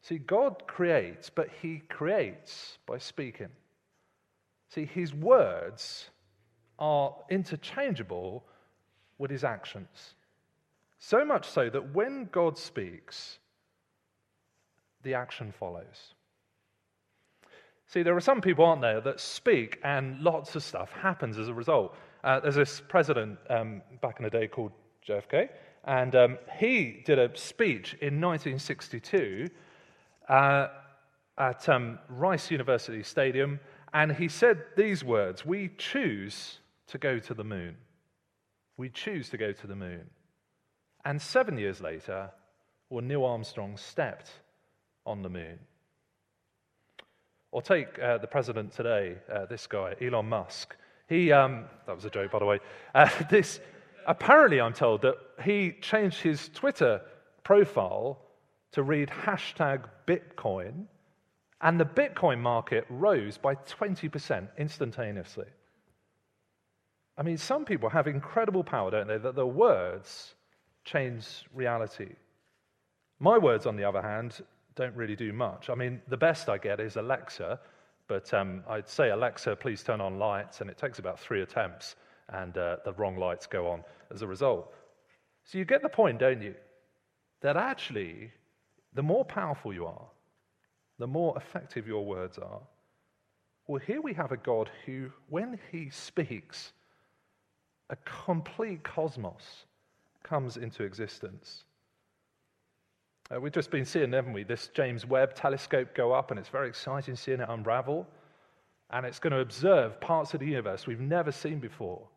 See, 0.00 0.16
God 0.16 0.62
creates, 0.66 1.28
but 1.28 1.48
He 1.60 1.82
creates 1.90 2.78
by 2.86 2.96
speaking. 2.96 3.50
See, 4.70 4.86
His 4.86 5.12
words 5.12 6.08
are 6.78 7.14
interchangeable 7.28 8.44
with 9.18 9.30
His 9.30 9.44
actions. 9.44 10.14
So 11.00 11.22
much 11.22 11.46
so 11.46 11.68
that 11.68 11.94
when 11.94 12.30
God 12.32 12.56
speaks, 12.56 13.40
the 15.02 15.12
action 15.12 15.52
follows. 15.52 16.14
See, 17.88 18.02
there 18.02 18.16
are 18.16 18.20
some 18.20 18.40
people, 18.40 18.64
aren't 18.64 18.80
there, 18.80 19.02
that 19.02 19.20
speak 19.20 19.78
and 19.84 20.18
lots 20.20 20.56
of 20.56 20.62
stuff 20.62 20.90
happens 20.92 21.36
as 21.36 21.48
a 21.48 21.54
result. 21.54 21.94
Uh, 22.22 22.40
there's 22.40 22.54
this 22.54 22.82
president 22.88 23.38
um, 23.48 23.82
back 24.02 24.16
in 24.18 24.24
the 24.24 24.30
day 24.30 24.46
called 24.46 24.72
JFK, 25.08 25.48
and 25.84 26.14
um, 26.14 26.38
he 26.58 27.02
did 27.04 27.18
a 27.18 27.36
speech 27.36 27.94
in 27.94 28.20
1962 28.20 29.48
uh, 30.28 30.68
at 31.38 31.68
um, 31.68 31.98
Rice 32.08 32.50
University 32.50 33.02
Stadium, 33.02 33.58
and 33.94 34.12
he 34.12 34.28
said 34.28 34.62
these 34.76 35.02
words 35.02 35.46
We 35.46 35.70
choose 35.78 36.58
to 36.88 36.98
go 36.98 37.18
to 37.18 37.34
the 37.34 37.44
moon. 37.44 37.76
We 38.76 38.90
choose 38.90 39.30
to 39.30 39.38
go 39.38 39.52
to 39.52 39.66
the 39.66 39.76
moon. 39.76 40.10
And 41.04 41.20
seven 41.20 41.56
years 41.56 41.80
later, 41.80 42.30
well, 42.90 43.02
Neil 43.02 43.24
Armstrong 43.24 43.76
stepped 43.76 44.30
on 45.06 45.22
the 45.22 45.28
moon. 45.30 45.58
Or 47.52 47.62
take 47.62 47.98
uh, 47.98 48.18
the 48.18 48.26
president 48.26 48.72
today, 48.72 49.16
uh, 49.32 49.46
this 49.46 49.66
guy, 49.66 49.94
Elon 50.00 50.28
Musk. 50.28 50.76
He, 51.10 51.32
um, 51.32 51.64
that 51.86 51.96
was 51.96 52.04
a 52.04 52.10
joke, 52.10 52.30
by 52.30 52.38
the 52.38 52.46
way. 52.46 52.60
Uh, 52.94 53.10
this, 53.30 53.60
apparently, 54.06 54.60
I'm 54.60 54.72
told 54.72 55.02
that 55.02 55.16
he 55.44 55.74
changed 55.82 56.22
his 56.22 56.48
Twitter 56.54 57.02
profile 57.42 58.20
to 58.72 58.84
read 58.84 59.08
hashtag 59.08 59.84
Bitcoin, 60.06 60.86
and 61.60 61.78
the 61.78 61.84
Bitcoin 61.84 62.38
market 62.38 62.86
rose 62.88 63.36
by 63.36 63.56
20% 63.56 64.48
instantaneously. 64.56 65.48
I 67.18 67.22
mean, 67.22 67.36
some 67.36 67.64
people 67.64 67.90
have 67.90 68.06
incredible 68.06 68.62
power, 68.62 68.92
don't 68.92 69.08
they, 69.08 69.18
that 69.18 69.34
their 69.34 69.44
words 69.44 70.34
change 70.84 71.26
reality. 71.52 72.10
My 73.18 73.36
words, 73.36 73.66
on 73.66 73.76
the 73.76 73.84
other 73.84 74.00
hand, 74.00 74.40
don't 74.76 74.94
really 74.94 75.16
do 75.16 75.32
much. 75.32 75.68
I 75.70 75.74
mean, 75.74 76.00
the 76.06 76.16
best 76.16 76.48
I 76.48 76.56
get 76.56 76.78
is 76.78 76.96
Alexa, 76.96 77.58
but 78.10 78.34
um, 78.34 78.64
I'd 78.68 78.88
say, 78.88 79.10
Alexa, 79.10 79.54
please 79.54 79.84
turn 79.84 80.00
on 80.00 80.18
lights, 80.18 80.60
and 80.60 80.68
it 80.68 80.76
takes 80.76 80.98
about 80.98 81.20
three 81.20 81.42
attempts, 81.42 81.94
and 82.28 82.58
uh, 82.58 82.78
the 82.84 82.92
wrong 82.94 83.16
lights 83.16 83.46
go 83.46 83.68
on 83.68 83.84
as 84.12 84.22
a 84.22 84.26
result. 84.26 84.74
So 85.44 85.58
you 85.58 85.64
get 85.64 85.80
the 85.80 85.88
point, 85.88 86.18
don't 86.18 86.42
you? 86.42 86.56
That 87.40 87.56
actually, 87.56 88.32
the 88.94 89.02
more 89.04 89.24
powerful 89.24 89.72
you 89.72 89.86
are, 89.86 90.08
the 90.98 91.06
more 91.06 91.36
effective 91.36 91.86
your 91.86 92.04
words 92.04 92.36
are. 92.36 92.60
Well, 93.68 93.80
here 93.86 94.00
we 94.02 94.12
have 94.14 94.32
a 94.32 94.36
God 94.36 94.68
who, 94.84 95.12
when 95.28 95.56
he 95.70 95.90
speaks, 95.90 96.72
a 97.90 97.96
complete 98.24 98.82
cosmos 98.82 99.66
comes 100.24 100.56
into 100.56 100.82
existence. 100.82 101.62
Uh, 103.32 103.40
we've 103.40 103.52
just 103.52 103.70
been 103.70 103.84
seeing, 103.84 104.12
haven't 104.12 104.32
we, 104.32 104.42
this 104.42 104.70
James 104.74 105.06
Webb 105.06 105.34
telescope 105.34 105.94
go 105.94 106.12
up, 106.12 106.30
and 106.30 106.40
it's 106.40 106.48
very 106.48 106.68
exciting 106.68 107.14
seeing 107.14 107.40
it 107.40 107.48
unravel. 107.48 108.06
And 108.90 109.06
it's 109.06 109.20
going 109.20 109.32
to 109.32 109.38
observe 109.38 110.00
parts 110.00 110.34
of 110.34 110.40
the 110.40 110.46
universe 110.46 110.86
we've 110.86 111.00
never 111.00 111.30
seen 111.30 111.60
before. 111.60 112.08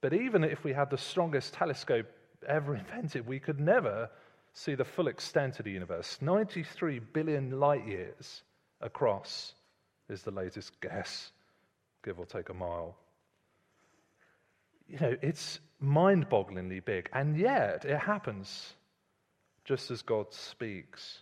But 0.00 0.14
even 0.14 0.42
if 0.42 0.64
we 0.64 0.72
had 0.72 0.90
the 0.90 0.98
strongest 0.98 1.54
telescope 1.54 2.06
ever 2.46 2.74
invented, 2.76 3.26
we 3.26 3.38
could 3.38 3.60
never 3.60 4.10
see 4.52 4.74
the 4.74 4.84
full 4.84 5.06
extent 5.06 5.60
of 5.60 5.64
the 5.64 5.70
universe. 5.70 6.18
93 6.20 6.98
billion 6.98 7.60
light 7.60 7.86
years 7.86 8.42
across 8.80 9.54
is 10.08 10.22
the 10.22 10.32
latest 10.32 10.80
guess, 10.80 11.30
give 12.04 12.18
or 12.18 12.26
take 12.26 12.48
a 12.48 12.54
mile. 12.54 12.96
You 14.88 14.98
know, 14.98 15.16
it's 15.22 15.60
mind 15.78 16.28
bogglingly 16.28 16.84
big, 16.84 17.08
and 17.12 17.38
yet 17.38 17.84
it 17.84 17.98
happens 17.98 18.74
just 19.68 19.90
as 19.90 20.00
God 20.00 20.32
speaks. 20.32 21.18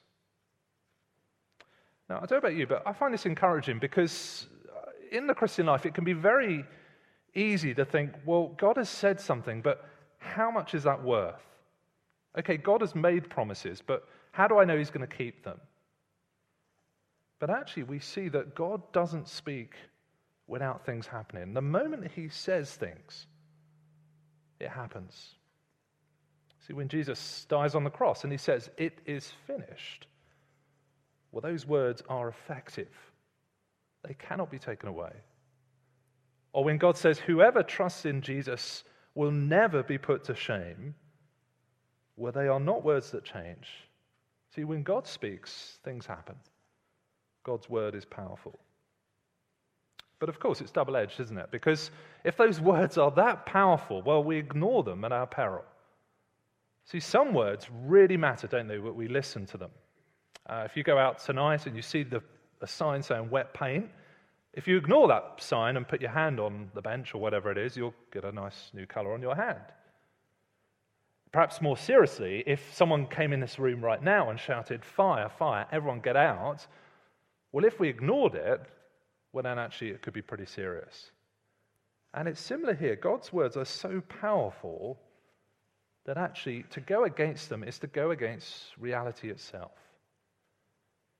Now, 2.08 2.18
I 2.18 2.20
don't 2.20 2.30
know 2.30 2.36
about 2.36 2.54
you, 2.54 2.68
but 2.68 2.84
I 2.86 2.92
find 2.92 3.12
this 3.12 3.26
encouraging 3.26 3.80
because 3.80 4.46
uh, 4.72 4.90
in 5.10 5.26
the 5.26 5.34
Christian 5.34 5.66
life, 5.66 5.84
it 5.84 5.94
can 5.94 6.04
be 6.04 6.12
very 6.12 6.64
easy 7.34 7.74
to 7.74 7.84
think, 7.84 8.12
well, 8.24 8.54
God 8.56 8.76
has 8.76 8.88
said 8.88 9.20
something, 9.20 9.62
but 9.62 9.84
how 10.18 10.52
much 10.52 10.74
is 10.74 10.84
that 10.84 11.02
worth? 11.02 11.42
Okay, 12.38 12.56
God 12.56 12.82
has 12.82 12.94
made 12.94 13.28
promises, 13.28 13.82
but 13.84 14.06
how 14.30 14.46
do 14.46 14.58
I 14.58 14.64
know 14.64 14.78
He's 14.78 14.90
going 14.90 15.06
to 15.06 15.16
keep 15.16 15.42
them? 15.42 15.58
But 17.40 17.50
actually, 17.50 17.82
we 17.82 17.98
see 17.98 18.28
that 18.28 18.54
God 18.54 18.80
doesn't 18.92 19.26
speak 19.26 19.74
without 20.46 20.86
things 20.86 21.08
happening. 21.08 21.52
The 21.52 21.62
moment 21.62 22.12
He 22.14 22.28
says 22.28 22.70
things, 22.70 23.26
it 24.60 24.68
happens. 24.68 25.35
See, 26.66 26.72
when 26.72 26.88
Jesus 26.88 27.46
dies 27.48 27.74
on 27.74 27.84
the 27.84 27.90
cross 27.90 28.24
and 28.24 28.32
He 28.32 28.38
says, 28.38 28.70
It 28.76 28.98
is 29.06 29.32
finished, 29.46 30.06
well, 31.30 31.42
those 31.42 31.66
words 31.66 32.02
are 32.08 32.28
effective, 32.28 32.92
they 34.06 34.14
cannot 34.14 34.50
be 34.50 34.58
taken 34.58 34.88
away. 34.88 35.12
Or 36.52 36.64
when 36.64 36.78
God 36.78 36.96
says, 36.96 37.18
Whoever 37.18 37.62
trusts 37.62 38.04
in 38.04 38.22
Jesus 38.22 38.84
will 39.14 39.30
never 39.30 39.82
be 39.82 39.98
put 39.98 40.24
to 40.24 40.34
shame 40.34 40.94
well, 42.16 42.32
they 42.32 42.48
are 42.48 42.60
not 42.60 42.84
words 42.84 43.10
that 43.10 43.24
change. 43.24 43.68
See, 44.54 44.64
when 44.64 44.82
God 44.82 45.06
speaks, 45.06 45.78
things 45.84 46.06
happen. 46.06 46.36
God's 47.44 47.68
word 47.68 47.94
is 47.94 48.04
powerful. 48.04 48.58
But 50.18 50.30
of 50.30 50.40
course, 50.40 50.62
it's 50.62 50.70
double 50.70 50.96
edged, 50.96 51.20
isn't 51.20 51.36
it? 51.36 51.50
Because 51.50 51.90
if 52.24 52.38
those 52.38 52.58
words 52.58 52.96
are 52.96 53.10
that 53.12 53.44
powerful, 53.44 54.00
well, 54.00 54.24
we 54.24 54.38
ignore 54.38 54.82
them 54.82 55.04
at 55.04 55.12
our 55.12 55.26
peril. 55.26 55.64
See, 56.86 57.00
some 57.00 57.34
words 57.34 57.68
really 57.84 58.16
matter, 58.16 58.46
don't 58.46 58.68
they, 58.68 58.78
we 58.78 59.08
listen 59.08 59.44
to 59.46 59.58
them. 59.58 59.70
Uh, 60.48 60.62
if 60.64 60.76
you 60.76 60.84
go 60.84 60.98
out 60.98 61.18
tonight 61.18 61.66
and 61.66 61.74
you 61.74 61.82
see 61.82 62.04
the, 62.04 62.22
a 62.60 62.66
sign 62.66 63.02
saying 63.02 63.28
wet 63.28 63.52
paint, 63.52 63.90
if 64.52 64.68
you 64.68 64.76
ignore 64.76 65.08
that 65.08 65.34
sign 65.38 65.76
and 65.76 65.86
put 65.86 66.00
your 66.00 66.12
hand 66.12 66.38
on 66.38 66.70
the 66.74 66.80
bench 66.80 67.12
or 67.12 67.20
whatever 67.20 67.50
it 67.50 67.58
is, 67.58 67.76
you'll 67.76 67.94
get 68.12 68.24
a 68.24 68.30
nice 68.30 68.70
new 68.72 68.86
color 68.86 69.12
on 69.12 69.20
your 69.20 69.34
hand. 69.34 69.58
Perhaps 71.32 71.60
more 71.60 71.76
seriously, 71.76 72.44
if 72.46 72.72
someone 72.72 73.08
came 73.08 73.32
in 73.32 73.40
this 73.40 73.58
room 73.58 73.84
right 73.84 74.02
now 74.02 74.30
and 74.30 74.38
shouted, 74.38 74.84
Fire, 74.84 75.28
fire, 75.28 75.66
everyone 75.72 76.00
get 76.00 76.16
out, 76.16 76.64
well, 77.50 77.64
if 77.64 77.80
we 77.80 77.88
ignored 77.88 78.36
it, 78.36 78.62
well, 79.32 79.42
then 79.42 79.58
actually 79.58 79.90
it 79.90 80.02
could 80.02 80.14
be 80.14 80.22
pretty 80.22 80.46
serious. 80.46 81.10
And 82.14 82.28
it's 82.28 82.40
similar 82.40 82.74
here. 82.74 82.94
God's 82.94 83.32
words 83.32 83.56
are 83.56 83.64
so 83.64 84.00
powerful 84.08 85.00
that 86.06 86.16
actually 86.16 86.62
to 86.70 86.80
go 86.80 87.04
against 87.04 87.48
them 87.48 87.62
is 87.62 87.78
to 87.80 87.86
go 87.88 88.12
against 88.12 88.76
reality 88.78 89.28
itself. 89.28 89.72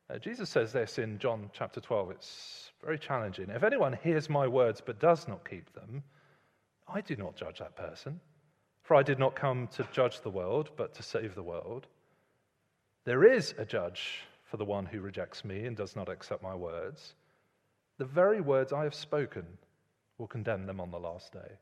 Uh, 0.08 0.18
Jesus 0.18 0.48
says 0.48 0.72
this 0.72 0.98
in 0.98 1.18
John 1.18 1.50
chapter 1.52 1.80
12. 1.80 2.12
It's 2.12 2.70
very 2.82 2.98
challenging. 2.98 3.50
If 3.50 3.64
anyone 3.64 3.98
hears 4.04 4.30
my 4.30 4.46
words 4.46 4.80
but 4.84 5.00
does 5.00 5.26
not 5.26 5.48
keep 5.48 5.72
them, 5.74 6.04
I 6.88 7.00
do 7.00 7.16
not 7.16 7.34
judge 7.34 7.58
that 7.58 7.76
person. 7.76 8.20
For 8.82 8.94
I 8.94 9.02
did 9.02 9.18
not 9.18 9.34
come 9.34 9.66
to 9.74 9.88
judge 9.92 10.20
the 10.20 10.30
world, 10.30 10.70
but 10.76 10.94
to 10.94 11.02
save 11.02 11.34
the 11.34 11.42
world. 11.42 11.88
There 13.04 13.24
is 13.24 13.52
a 13.58 13.64
judge 13.64 14.20
for 14.44 14.56
the 14.56 14.64
one 14.64 14.86
who 14.86 15.00
rejects 15.00 15.44
me 15.44 15.66
and 15.66 15.76
does 15.76 15.96
not 15.96 16.08
accept 16.08 16.44
my 16.44 16.54
words. 16.54 17.14
The 17.98 18.04
very 18.04 18.40
words 18.40 18.72
I 18.72 18.84
have 18.84 18.94
spoken 18.94 19.44
will 20.18 20.28
condemn 20.28 20.66
them 20.66 20.80
on 20.80 20.92
the 20.92 21.00
last 21.00 21.32
day. 21.32 21.58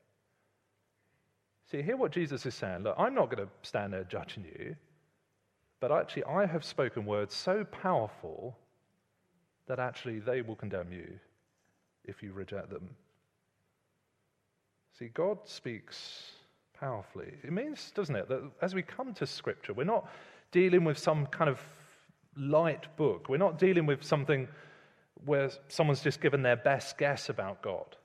See, 1.70 1.82
hear 1.82 1.96
what 1.96 2.12
Jesus 2.12 2.44
is 2.46 2.54
saying. 2.54 2.82
Look, 2.82 2.94
I'm 2.98 3.14
not 3.14 3.30
going 3.30 3.46
to 3.46 3.52
stand 3.62 3.92
there 3.92 4.04
judging 4.04 4.44
you, 4.44 4.76
but 5.80 5.90
actually, 5.90 6.24
I 6.24 6.46
have 6.46 6.64
spoken 6.64 7.04
words 7.04 7.34
so 7.34 7.64
powerful 7.64 8.56
that 9.66 9.78
actually 9.78 10.18
they 10.18 10.42
will 10.42 10.56
condemn 10.56 10.92
you 10.92 11.18
if 12.04 12.22
you 12.22 12.32
reject 12.32 12.70
them. 12.70 12.90
See, 14.98 15.08
God 15.08 15.38
speaks 15.44 16.32
powerfully. 16.78 17.32
It 17.42 17.52
means, 17.52 17.92
doesn't 17.94 18.14
it, 18.14 18.28
that 18.28 18.42
as 18.62 18.74
we 18.74 18.82
come 18.82 19.12
to 19.14 19.26
Scripture, 19.26 19.72
we're 19.72 19.84
not 19.84 20.08
dealing 20.52 20.84
with 20.84 20.98
some 20.98 21.26
kind 21.26 21.50
of 21.50 21.60
light 22.36 22.94
book. 22.96 23.28
We're 23.28 23.36
not 23.38 23.58
dealing 23.58 23.86
with 23.86 24.04
something 24.04 24.48
where 25.24 25.50
someone's 25.68 26.02
just 26.02 26.20
given 26.20 26.42
their 26.42 26.56
best 26.56 26.98
guess 26.98 27.28
about 27.28 27.62
God. 27.62 27.96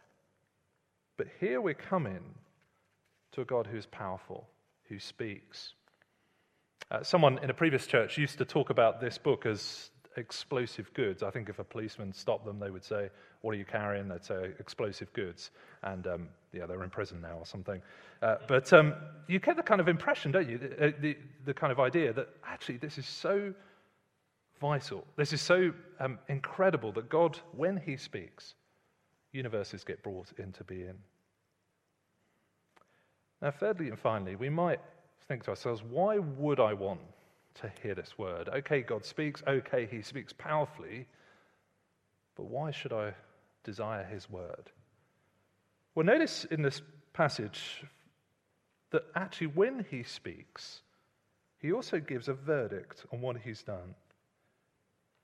But 1.18 1.28
here 1.40 1.62
we're 1.62 1.74
coming 1.74 2.24
to 3.34 3.42
a 3.42 3.46
God 3.46 3.68
who's 3.68 3.86
powerful, 3.86 4.48
who 4.88 5.00
speaks. 5.00 5.74
Uh, 6.92 7.04
someone 7.04 7.40
in 7.44 7.50
a 7.50 7.54
previous 7.54 7.86
church 7.86 8.18
used 8.18 8.38
to 8.40 8.46
talk 8.46 8.70
about 8.70 9.00
this 9.00 9.18
book 9.18 9.46
as 9.46 9.92
explosive 10.18 10.94
goods. 10.94 11.24
I 11.24 11.30
think 11.30 11.50
if 11.50 11.60
a 11.60 11.64
policeman 11.64 12.14
stopped 12.14 12.46
them, 12.46 12.60
they 12.60 12.72
would 12.72 12.84
say, 12.84 13.10
What 13.42 13.54
are 13.54 13.58
you 13.58 13.66
carrying? 13.66 14.08
They'd 14.08 14.24
say, 14.24 14.52
Explosive 14.60 15.12
goods. 15.14 15.52
And 15.84 16.08
um, 16.08 16.30
yeah, 16.52 16.66
they're 16.66 16.84
in 16.84 16.90
prison 16.90 17.22
now 17.22 17.38
or 17.38 17.46
something. 17.46 17.82
Uh, 18.22 18.36
but 18.48 18.72
um, 18.74 18.94
you 19.28 19.40
get 19.40 19.56
the 19.56 19.64
kind 19.64 19.80
of 19.80 19.88
impression, 19.88 20.32
don't 20.32 20.50
you? 20.50 20.58
The, 20.58 20.88
uh, 20.88 20.92
the, 21.00 21.18
the, 21.46 21.54
kind 21.54 21.72
of 21.72 21.80
idea 21.80 22.12
that 22.14 22.28
actually 22.46 22.78
this 22.78 22.98
is 22.98 23.06
so 23.06 23.54
vital. 24.60 25.06
This 25.16 25.32
is 25.32 25.42
so 25.42 25.72
um, 26.00 26.20
incredible 26.28 26.92
that 26.94 27.10
God, 27.10 27.40
when 27.56 27.78
He 27.78 27.96
speaks, 27.98 28.56
universes 29.32 29.84
get 29.84 30.04
brought 30.04 30.32
into 30.38 30.64
being. 30.64 30.98
Now, 33.42 33.52
thirdly 33.52 33.88
and 33.88 33.98
finally, 33.98 34.36
we 34.36 34.50
might 34.50 34.80
think 35.28 35.44
to 35.44 35.52
ourselves, 35.52 35.82
why 35.84 36.18
would 36.18 36.60
I 36.60 36.74
want 36.74 37.00
to 37.56 37.72
hear 37.82 37.96
this 37.96 38.18
word? 38.18 38.50
Okay, 38.50 38.82
God 38.82 39.06
speaks. 39.06 39.42
Okay, 39.48 39.88
He 39.90 40.02
speaks 40.02 40.34
powerfully. 40.34 41.08
But 42.36 42.46
why 42.46 42.72
should 42.72 42.94
I 42.94 43.14
desire 43.64 44.04
His 44.04 44.30
word? 44.30 44.72
Well, 45.96 46.06
notice 46.06 46.46
in 46.46 46.62
this 46.62 46.82
passage 47.14 47.84
that 48.92 49.04
actually, 49.16 49.48
when 49.48 49.86
He 49.90 50.04
speaks, 50.04 50.82
He 51.60 51.72
also 51.72 52.00
gives 52.00 52.28
a 52.28 52.34
verdict 52.34 53.06
on 53.14 53.22
what 53.22 53.38
He's 53.38 53.64
done. 53.64 53.96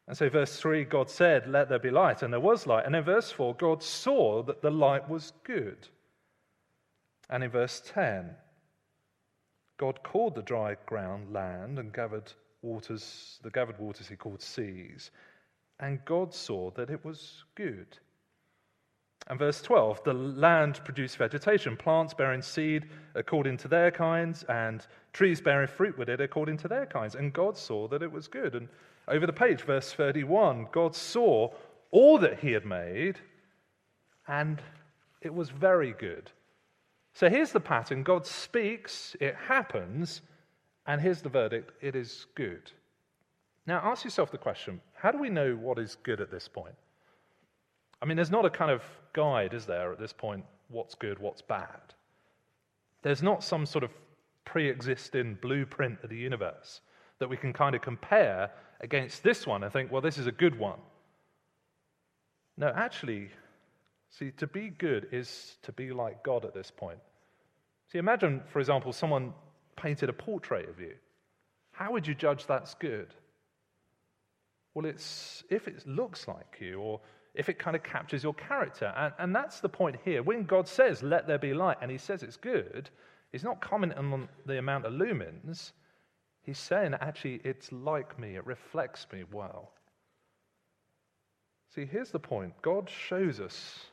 And 0.08 0.16
so, 0.16 0.30
verse 0.30 0.58
3, 0.58 0.86
God 0.86 1.10
said, 1.10 1.48
Let 1.48 1.68
there 1.68 1.80
be 1.80 1.90
light, 1.90 2.22
and 2.22 2.32
there 2.32 2.40
was 2.40 2.68
light. 2.68 2.86
And 2.86 2.96
in 2.96 3.04
verse 3.04 3.32
4, 3.32 3.56
God 3.56 3.82
saw 3.82 4.44
that 4.44 4.62
the 4.62 4.70
light 4.70 5.10
was 5.10 5.34
good. 5.44 5.88
And 7.30 7.44
in 7.44 7.50
verse 7.50 7.82
10, 7.94 8.30
God 9.78 10.04
called 10.04 10.36
the 10.36 10.42
dry 10.42 10.78
ground 10.86 11.34
land 11.34 11.80
and 11.80 11.94
gathered 11.94 12.32
waters, 12.62 13.40
the 13.44 13.50
gathered 13.50 13.80
waters 13.80 14.08
he 14.08 14.16
called 14.16 14.42
seas. 14.42 15.12
And 15.80 16.04
God 16.06 16.34
saw 16.34 16.72
that 16.72 16.90
it 16.90 17.04
was 17.04 17.44
good. 17.56 17.98
And 19.28 19.40
verse 19.40 19.62
12, 19.62 20.04
the 20.04 20.14
land 20.14 20.82
produced 20.86 21.18
vegetation, 21.18 21.76
plants 21.76 22.14
bearing 22.14 22.44
seed 22.44 22.86
according 23.16 23.58
to 23.58 23.68
their 23.68 23.90
kinds, 23.90 24.44
and 24.44 24.86
trees 25.14 25.42
bearing 25.42 25.68
fruit 25.68 25.98
with 25.98 26.10
it 26.10 26.22
according 26.22 26.58
to 26.58 26.68
their 26.68 26.86
kinds. 26.86 27.16
And 27.16 27.34
God 27.34 27.58
saw 27.58 27.88
that 27.88 28.04
it 28.04 28.12
was 28.12 28.28
good. 28.28 28.54
And 28.54 28.70
over 29.08 29.26
the 29.26 29.34
page, 29.34 29.62
verse 29.62 29.92
31, 29.94 30.68
God 30.72 30.96
saw 30.96 31.52
all 31.90 32.20
that 32.20 32.40
he 32.40 32.52
had 32.52 32.66
made, 32.66 33.18
and 34.28 34.62
it 35.22 35.34
was 35.34 35.50
very 35.50 35.94
good. 35.94 36.32
So 37.16 37.30
here's 37.30 37.54
the 37.54 37.62
pattern 37.62 38.04
God 38.04 38.26
speaks, 38.28 39.16
it 39.22 39.36
happens, 39.36 40.22
and 40.86 41.00
here's 41.00 41.22
the 41.22 41.30
verdict 41.30 41.72
it 41.82 41.96
is 41.96 42.28
good. 42.36 42.72
Now 43.66 43.80
ask 43.84 44.04
yourself 44.04 44.32
the 44.32 44.38
question 44.38 44.82
how 44.94 45.12
do 45.12 45.18
we 45.18 45.30
know 45.30 45.56
what 45.56 45.80
is 45.80 45.96
good 46.04 46.20
at 46.20 46.30
this 46.30 46.50
point? 46.50 46.76
I 48.02 48.06
mean, 48.06 48.18
there's 48.18 48.32
not 48.32 48.46
a 48.46 48.50
kind 48.50 48.70
of 48.70 48.84
guide, 49.14 49.54
is 49.54 49.66
there, 49.66 49.94
at 49.94 50.00
this 50.00 50.12
point, 50.12 50.44
what's 50.68 50.94
good, 50.94 51.18
what's 51.18 51.42
bad? 51.42 51.80
There's 53.02 53.24
not 53.24 53.44
some 53.44 53.66
sort 53.66 53.86
of 53.86 53.92
pre 54.44 54.70
existing 54.70 55.38
blueprint 55.42 56.00
of 56.04 56.10
the 56.10 56.18
universe 56.18 56.82
that 57.20 57.30
we 57.30 57.38
can 57.38 57.54
kind 57.54 57.76
of 57.76 57.82
compare 57.82 58.52
against 58.82 59.24
this 59.24 59.48
one 59.48 59.64
and 59.64 59.72
think, 59.72 59.90
well, 59.90 60.02
this 60.02 60.18
is 60.18 60.28
a 60.28 60.34
good 60.34 60.60
one. 60.60 60.80
No, 62.58 62.74
actually, 62.76 63.30
see, 64.18 64.32
to 64.32 64.48
be 64.48 64.70
good 64.70 65.08
is 65.12 65.58
to 65.64 65.72
be 65.72 65.92
like 65.92 66.24
God 66.24 66.46
at 66.46 66.54
this 66.54 66.72
point. 66.72 67.00
See, 67.92 67.98
imagine, 67.98 68.42
for 68.48 68.60
example, 68.60 68.92
someone 68.94 69.34
painted 69.76 70.10
a 70.10 70.14
portrait 70.14 70.70
of 70.70 70.80
you. 70.80 70.94
How 71.72 71.92
would 71.92 72.08
you 72.08 72.16
judge 72.16 72.46
that's 72.46 72.74
good? 72.76 73.14
Well, 74.74 74.86
it's 74.86 75.44
if 75.50 75.68
it 75.68 75.88
looks 75.88 76.28
like 76.28 76.58
you 76.60 76.80
or 76.80 77.02
if 77.34 77.50
it 77.50 77.60
kind 77.60 77.76
of 77.76 77.84
captures 77.84 78.24
your 78.24 78.34
character. 78.34 78.94
And, 78.96 79.14
and 79.20 79.36
that's 79.36 79.60
the 79.60 79.70
point 79.70 79.98
here. 80.04 80.24
When 80.24 80.44
God 80.44 80.68
says, 80.68 81.04
let 81.04 81.28
there 81.28 81.38
be 81.38 81.54
light, 81.54 81.78
and 81.82 81.92
he 81.92 81.98
says 81.98 82.24
it's 82.24 82.38
good, 82.38 82.90
he's 83.32 83.44
not 83.44 83.62
commenting 83.62 83.98
on 83.98 84.30
the 84.46 84.58
amount 84.58 84.86
of 84.86 84.94
lumens. 84.94 85.74
He's 86.42 86.60
saying, 86.60 86.94
actually, 87.02 87.42
it's 87.44 87.72
like 87.72 88.18
me, 88.20 88.36
it 88.36 88.46
reflects 88.46 89.06
me 89.12 89.24
well. 89.32 89.72
See, 91.74 91.86
here's 91.86 92.12
the 92.12 92.20
point 92.20 92.54
God 92.62 92.90
shows 92.90 93.40
us 93.40 93.86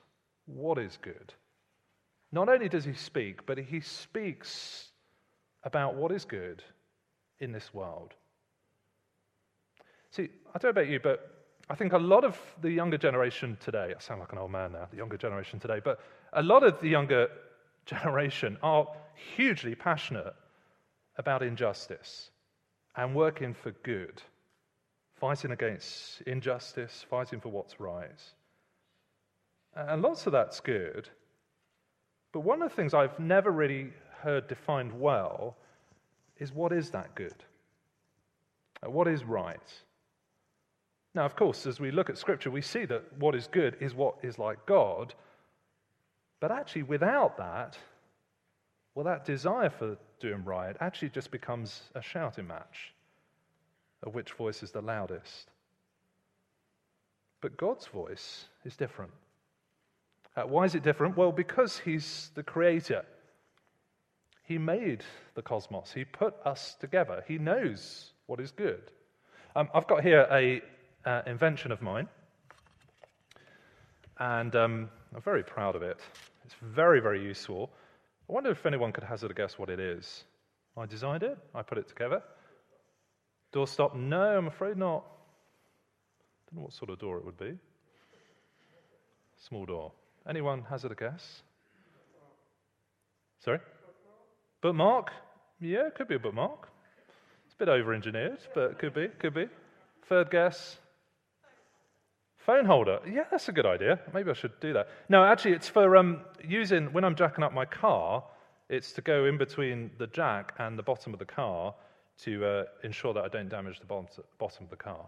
what 0.46 0.78
is 0.78 0.98
good. 1.00 1.32
Not 2.32 2.48
only 2.48 2.68
does 2.68 2.84
he 2.84 2.94
speak, 2.94 3.44
but 3.46 3.58
he 3.58 3.80
speaks 3.80 4.90
about 5.64 5.94
what 5.94 6.12
is 6.12 6.24
good 6.24 6.62
in 7.40 7.52
this 7.52 7.72
world. 7.74 8.14
See, 10.10 10.28
I 10.54 10.58
don't 10.58 10.64
know 10.64 10.82
about 10.82 10.88
you, 10.88 11.00
but 11.00 11.32
I 11.70 11.74
think 11.74 11.92
a 11.92 11.98
lot 11.98 12.24
of 12.24 12.38
the 12.60 12.70
younger 12.70 12.98
generation 12.98 13.56
today, 13.60 13.94
I 13.96 14.00
sound 14.00 14.20
like 14.20 14.32
an 14.32 14.38
old 14.38 14.50
man 14.50 14.72
now, 14.72 14.88
the 14.90 14.96
younger 14.96 15.16
generation 15.16 15.60
today, 15.60 15.80
but 15.82 16.00
a 16.32 16.42
lot 16.42 16.62
of 16.62 16.80
the 16.80 16.88
younger 16.88 17.28
generation 17.86 18.58
are 18.62 18.88
hugely 19.36 19.74
passionate 19.74 20.34
about 21.16 21.42
injustice 21.42 22.30
and 22.96 23.14
working 23.14 23.54
for 23.54 23.70
good, 23.82 24.22
fighting 25.14 25.52
against 25.52 26.20
injustice, 26.22 27.04
fighting 27.08 27.40
for 27.40 27.48
what's 27.48 27.80
right. 27.80 28.20
And 29.74 30.02
lots 30.02 30.26
of 30.26 30.32
that's 30.32 30.60
good. 30.60 31.08
But 32.32 32.40
one 32.40 32.62
of 32.62 32.70
the 32.70 32.76
things 32.76 32.94
I've 32.94 33.18
never 33.18 33.50
really 33.50 33.92
heard 34.20 34.48
defined 34.48 34.98
well 34.98 35.56
is 36.38 36.52
what 36.52 36.72
is 36.72 36.90
that 36.90 37.14
good? 37.14 37.34
Uh, 38.84 38.90
what 38.90 39.08
is 39.08 39.24
right? 39.24 39.60
Now, 41.14 41.24
of 41.24 41.36
course, 41.36 41.66
as 41.66 41.78
we 41.78 41.90
look 41.90 42.08
at 42.08 42.16
Scripture, 42.18 42.50
we 42.50 42.62
see 42.62 42.84
that 42.86 43.04
what 43.18 43.34
is 43.34 43.46
good 43.46 43.76
is 43.80 43.94
what 43.94 44.16
is 44.22 44.38
like 44.38 44.64
God. 44.66 45.14
But 46.40 46.50
actually, 46.50 46.84
without 46.84 47.36
that, 47.36 47.78
well, 48.94 49.04
that 49.04 49.24
desire 49.24 49.70
for 49.70 49.96
doing 50.20 50.44
right 50.44 50.76
actually 50.80 51.10
just 51.10 51.30
becomes 51.30 51.82
a 51.94 52.02
shouting 52.02 52.46
match 52.46 52.92
of 54.02 54.14
which 54.14 54.32
voice 54.32 54.62
is 54.62 54.70
the 54.70 54.80
loudest. 54.80 55.50
But 57.40 57.56
God's 57.56 57.86
voice 57.86 58.46
is 58.64 58.76
different. 58.76 59.12
Uh, 60.36 60.42
why 60.42 60.64
is 60.64 60.74
it 60.74 60.82
different? 60.82 61.16
Well, 61.16 61.32
because 61.32 61.78
He's 61.78 62.30
the 62.34 62.42
creator. 62.42 63.04
He 64.44 64.58
made 64.58 65.04
the 65.34 65.42
cosmos, 65.42 65.92
He 65.92 66.04
put 66.04 66.34
us 66.44 66.76
together, 66.80 67.24
He 67.26 67.38
knows 67.38 68.12
what 68.26 68.40
is 68.40 68.50
good. 68.50 68.90
Um, 69.54 69.68
I've 69.74 69.86
got 69.86 70.02
here 70.02 70.26
a 70.30 70.62
uh, 71.04 71.22
invention 71.26 71.72
of 71.72 71.82
mine, 71.82 72.08
and 74.18 74.54
um, 74.56 74.90
I'm 75.14 75.20
very 75.20 75.42
proud 75.42 75.76
of 75.76 75.82
it. 75.82 75.98
It's 76.44 76.54
very, 76.62 77.00
very 77.00 77.22
useful. 77.22 77.70
I 78.28 78.32
wonder 78.32 78.50
if 78.50 78.64
anyone 78.64 78.92
could 78.92 79.04
hazard 79.04 79.30
a 79.30 79.34
guess 79.34 79.58
what 79.58 79.68
it 79.68 79.78
is. 79.78 80.24
I 80.76 80.86
designed 80.86 81.22
it, 81.22 81.36
I 81.54 81.62
put 81.62 81.76
it 81.76 81.88
together. 81.88 82.22
Door 83.52 83.66
stop? 83.66 83.94
No, 83.94 84.38
I'm 84.38 84.46
afraid 84.46 84.78
not. 84.78 85.04
I 85.04 86.50
Don't 86.50 86.60
know 86.60 86.62
what 86.64 86.72
sort 86.72 86.90
of 86.90 86.98
door 86.98 87.18
it 87.18 87.24
would 87.24 87.36
be. 87.36 87.52
Small 89.36 89.66
door. 89.66 89.92
Anyone 90.28 90.62
hazard 90.68 90.92
a 90.92 90.94
guess? 90.94 91.42
Sorry? 93.40 93.58
Bookmark? 94.60 95.10
Yeah, 95.60 95.88
it 95.88 95.94
could 95.94 96.08
be 96.08 96.14
a 96.14 96.18
bookmark. 96.18 96.68
It's 97.44 97.54
a 97.54 97.56
bit 97.56 97.68
over 97.68 97.92
engineered, 97.92 98.38
but 98.54 98.78
could 98.78 98.94
be, 98.94 99.08
could 99.18 99.34
be. 99.34 99.48
Third 100.08 100.30
guess? 100.30 100.78
Phone 102.38 102.64
holder. 102.64 103.00
Yeah, 103.08 103.24
that's 103.30 103.48
a 103.48 103.52
good 103.52 103.66
idea. 103.66 104.00
Maybe 104.12 104.30
I 104.30 104.34
should 104.34 104.58
do 104.60 104.72
that. 104.72 104.88
No, 105.08 105.24
actually, 105.24 105.52
it's 105.52 105.68
for 105.68 105.96
um, 105.96 106.20
using 106.44 106.92
when 106.92 107.04
I'm 107.04 107.14
jacking 107.14 107.44
up 107.44 107.52
my 107.52 107.64
car, 107.64 108.24
it's 108.68 108.92
to 108.92 109.00
go 109.00 109.26
in 109.26 109.38
between 109.38 109.90
the 109.98 110.06
jack 110.08 110.54
and 110.58 110.78
the 110.78 110.82
bottom 110.82 111.12
of 111.12 111.18
the 111.18 111.24
car 111.24 111.74
to 112.22 112.44
uh, 112.44 112.64
ensure 112.84 113.12
that 113.14 113.24
I 113.24 113.28
don't 113.28 113.48
damage 113.48 113.80
the 113.80 113.86
bottom 113.86 114.64
of 114.64 114.70
the 114.70 114.76
car. 114.76 115.06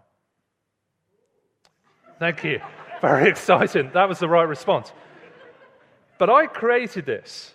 Thank 2.19 2.43
you. 2.43 2.61
Very 3.01 3.29
exciting. 3.29 3.91
That 3.93 4.09
was 4.09 4.19
the 4.19 4.29
right 4.29 4.47
response. 4.47 4.91
But 6.17 6.29
I 6.29 6.47
created 6.47 7.05
this. 7.05 7.53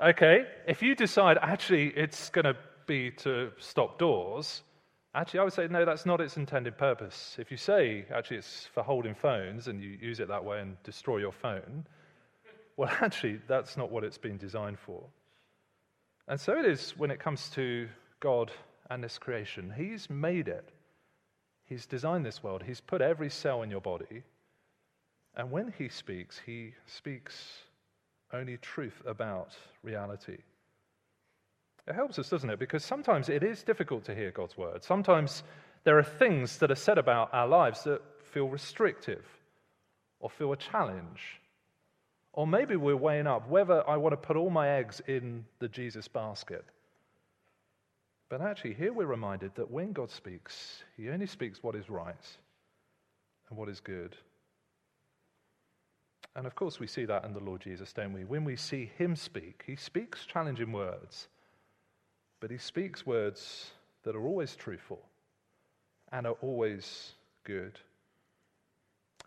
Okay? 0.00 0.46
If 0.66 0.82
you 0.82 0.94
decide 0.94 1.38
actually 1.40 1.88
it's 1.88 2.30
going 2.30 2.46
to 2.46 2.56
be 2.86 3.10
to 3.10 3.52
stop 3.58 3.98
doors, 3.98 4.62
Actually, 5.14 5.40
I 5.40 5.44
would 5.44 5.52
say, 5.52 5.68
no, 5.68 5.84
that's 5.84 6.06
not 6.06 6.22
its 6.22 6.38
intended 6.38 6.78
purpose. 6.78 7.36
If 7.38 7.50
you 7.50 7.58
say, 7.58 8.06
actually, 8.10 8.38
it's 8.38 8.66
for 8.72 8.82
holding 8.82 9.14
phones 9.14 9.68
and 9.68 9.82
you 9.82 9.98
use 10.00 10.20
it 10.20 10.28
that 10.28 10.42
way 10.42 10.60
and 10.60 10.82
destroy 10.84 11.18
your 11.18 11.32
phone, 11.32 11.86
well, 12.78 12.90
actually, 13.00 13.40
that's 13.46 13.76
not 13.76 13.90
what 13.90 14.04
it's 14.04 14.16
been 14.16 14.38
designed 14.38 14.78
for. 14.78 15.04
And 16.28 16.40
so 16.40 16.58
it 16.58 16.64
is 16.64 16.96
when 16.96 17.10
it 17.10 17.20
comes 17.20 17.50
to 17.50 17.88
God 18.20 18.50
and 18.88 19.04
this 19.04 19.18
creation. 19.18 19.72
He's 19.76 20.08
made 20.08 20.48
it, 20.48 20.68
He's 21.64 21.86
designed 21.86 22.24
this 22.24 22.42
world, 22.42 22.62
He's 22.62 22.80
put 22.80 23.02
every 23.02 23.28
cell 23.28 23.62
in 23.62 23.70
your 23.70 23.80
body. 23.82 24.22
And 25.36 25.50
when 25.50 25.72
He 25.76 25.88
speaks, 25.88 26.40
He 26.44 26.74
speaks 26.86 27.34
only 28.32 28.56
truth 28.58 29.02
about 29.06 29.54
reality. 29.82 30.38
It 31.86 31.94
helps 31.94 32.18
us, 32.18 32.28
doesn't 32.28 32.50
it? 32.50 32.58
Because 32.58 32.84
sometimes 32.84 33.28
it 33.28 33.42
is 33.42 33.62
difficult 33.62 34.04
to 34.04 34.14
hear 34.14 34.30
God's 34.30 34.56
word. 34.56 34.84
Sometimes 34.84 35.42
there 35.84 35.98
are 35.98 36.04
things 36.04 36.58
that 36.58 36.70
are 36.70 36.76
said 36.76 36.98
about 36.98 37.32
our 37.32 37.48
lives 37.48 37.82
that 37.84 38.00
feel 38.32 38.48
restrictive 38.48 39.24
or 40.20 40.30
feel 40.30 40.52
a 40.52 40.56
challenge. 40.56 41.40
Or 42.32 42.46
maybe 42.46 42.76
we're 42.76 42.96
weighing 42.96 43.26
up 43.26 43.48
whether 43.48 43.88
I 43.88 43.96
want 43.96 44.12
to 44.12 44.16
put 44.16 44.36
all 44.36 44.48
my 44.48 44.68
eggs 44.68 45.02
in 45.06 45.44
the 45.58 45.68
Jesus 45.68 46.08
basket. 46.08 46.64
But 48.28 48.40
actually, 48.40 48.74
here 48.74 48.92
we're 48.92 49.06
reminded 49.06 49.54
that 49.56 49.70
when 49.70 49.92
God 49.92 50.10
speaks, 50.10 50.84
He 50.96 51.10
only 51.10 51.26
speaks 51.26 51.62
what 51.62 51.74
is 51.74 51.90
right 51.90 52.14
and 53.50 53.58
what 53.58 53.68
is 53.68 53.80
good. 53.80 54.16
And 56.34 56.46
of 56.46 56.54
course, 56.54 56.80
we 56.80 56.86
see 56.86 57.04
that 57.04 57.24
in 57.24 57.34
the 57.34 57.40
Lord 57.40 57.60
Jesus, 57.60 57.92
don't 57.92 58.12
we? 58.12 58.24
When 58.24 58.44
we 58.44 58.56
see 58.56 58.90
Him 58.96 59.16
speak, 59.16 59.64
He 59.66 59.76
speaks 59.76 60.24
challenging 60.24 60.72
words, 60.72 61.28
but 62.40 62.50
He 62.50 62.58
speaks 62.58 63.04
words 63.06 63.70
that 64.04 64.16
are 64.16 64.26
always 64.26 64.56
truthful 64.56 65.00
and 66.10 66.26
are 66.26 66.36
always 66.40 67.12
good. 67.44 67.78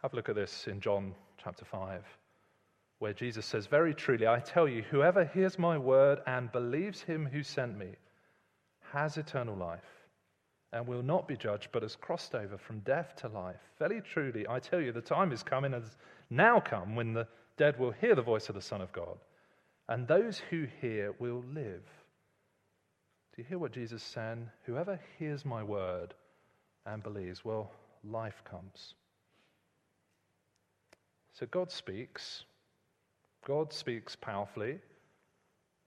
Have 0.01 0.13
a 0.13 0.15
look 0.15 0.29
at 0.29 0.35
this 0.35 0.67
in 0.67 0.79
John 0.81 1.13
chapter 1.41 1.65
5, 1.65 2.03
where 2.99 3.13
Jesus 3.13 3.45
says, 3.45 3.67
Very 3.67 3.93
truly, 3.93 4.27
I 4.27 4.39
tell 4.39 4.67
you, 4.67 4.81
whoever 4.83 5.25
hears 5.25 5.59
my 5.59 5.77
word 5.77 6.19
and 6.25 6.51
believes 6.51 7.01
Him 7.01 7.27
who 7.31 7.43
sent 7.43 7.77
me 7.77 7.95
has 8.91 9.17
eternal 9.17 9.55
life 9.55 9.79
and 10.73 10.87
will 10.87 11.03
not 11.03 11.27
be 11.27 11.37
judged, 11.37 11.69
but 11.71 11.83
has 11.83 11.95
crossed 11.95 12.35
over 12.35 12.57
from 12.57 12.79
death 12.79 13.15
to 13.17 13.27
life. 13.29 13.61
Very 13.79 14.01
truly, 14.01 14.45
I 14.47 14.59
tell 14.59 14.81
you, 14.81 14.91
the 14.91 15.01
time 15.01 15.31
is 15.31 15.43
coming, 15.43 15.71
has 15.71 15.97
now 16.29 16.59
come, 16.59 16.95
when 16.95 17.13
the 17.13 17.27
dead 17.57 17.79
will 17.79 17.91
hear 17.91 18.15
the 18.15 18.21
voice 18.21 18.49
of 18.49 18.55
the 18.55 18.61
Son 18.61 18.81
of 18.81 18.91
God, 18.91 19.17
and 19.87 20.07
those 20.07 20.41
who 20.49 20.65
hear 20.81 21.13
will 21.19 21.43
live. 21.53 21.83
Do 23.35 23.41
you 23.41 23.43
hear 23.47 23.59
what 23.59 23.73
Jesus 23.73 24.01
saying? 24.01 24.49
Whoever 24.65 24.99
hears 25.19 25.45
my 25.45 25.61
word 25.61 26.13
and 26.85 27.03
believes, 27.03 27.43
well, 27.43 27.71
life 28.03 28.41
comes. 28.49 28.95
So 31.33 31.45
God 31.47 31.71
speaks. 31.71 32.45
God 33.45 33.71
speaks 33.73 34.15
powerfully, 34.15 34.79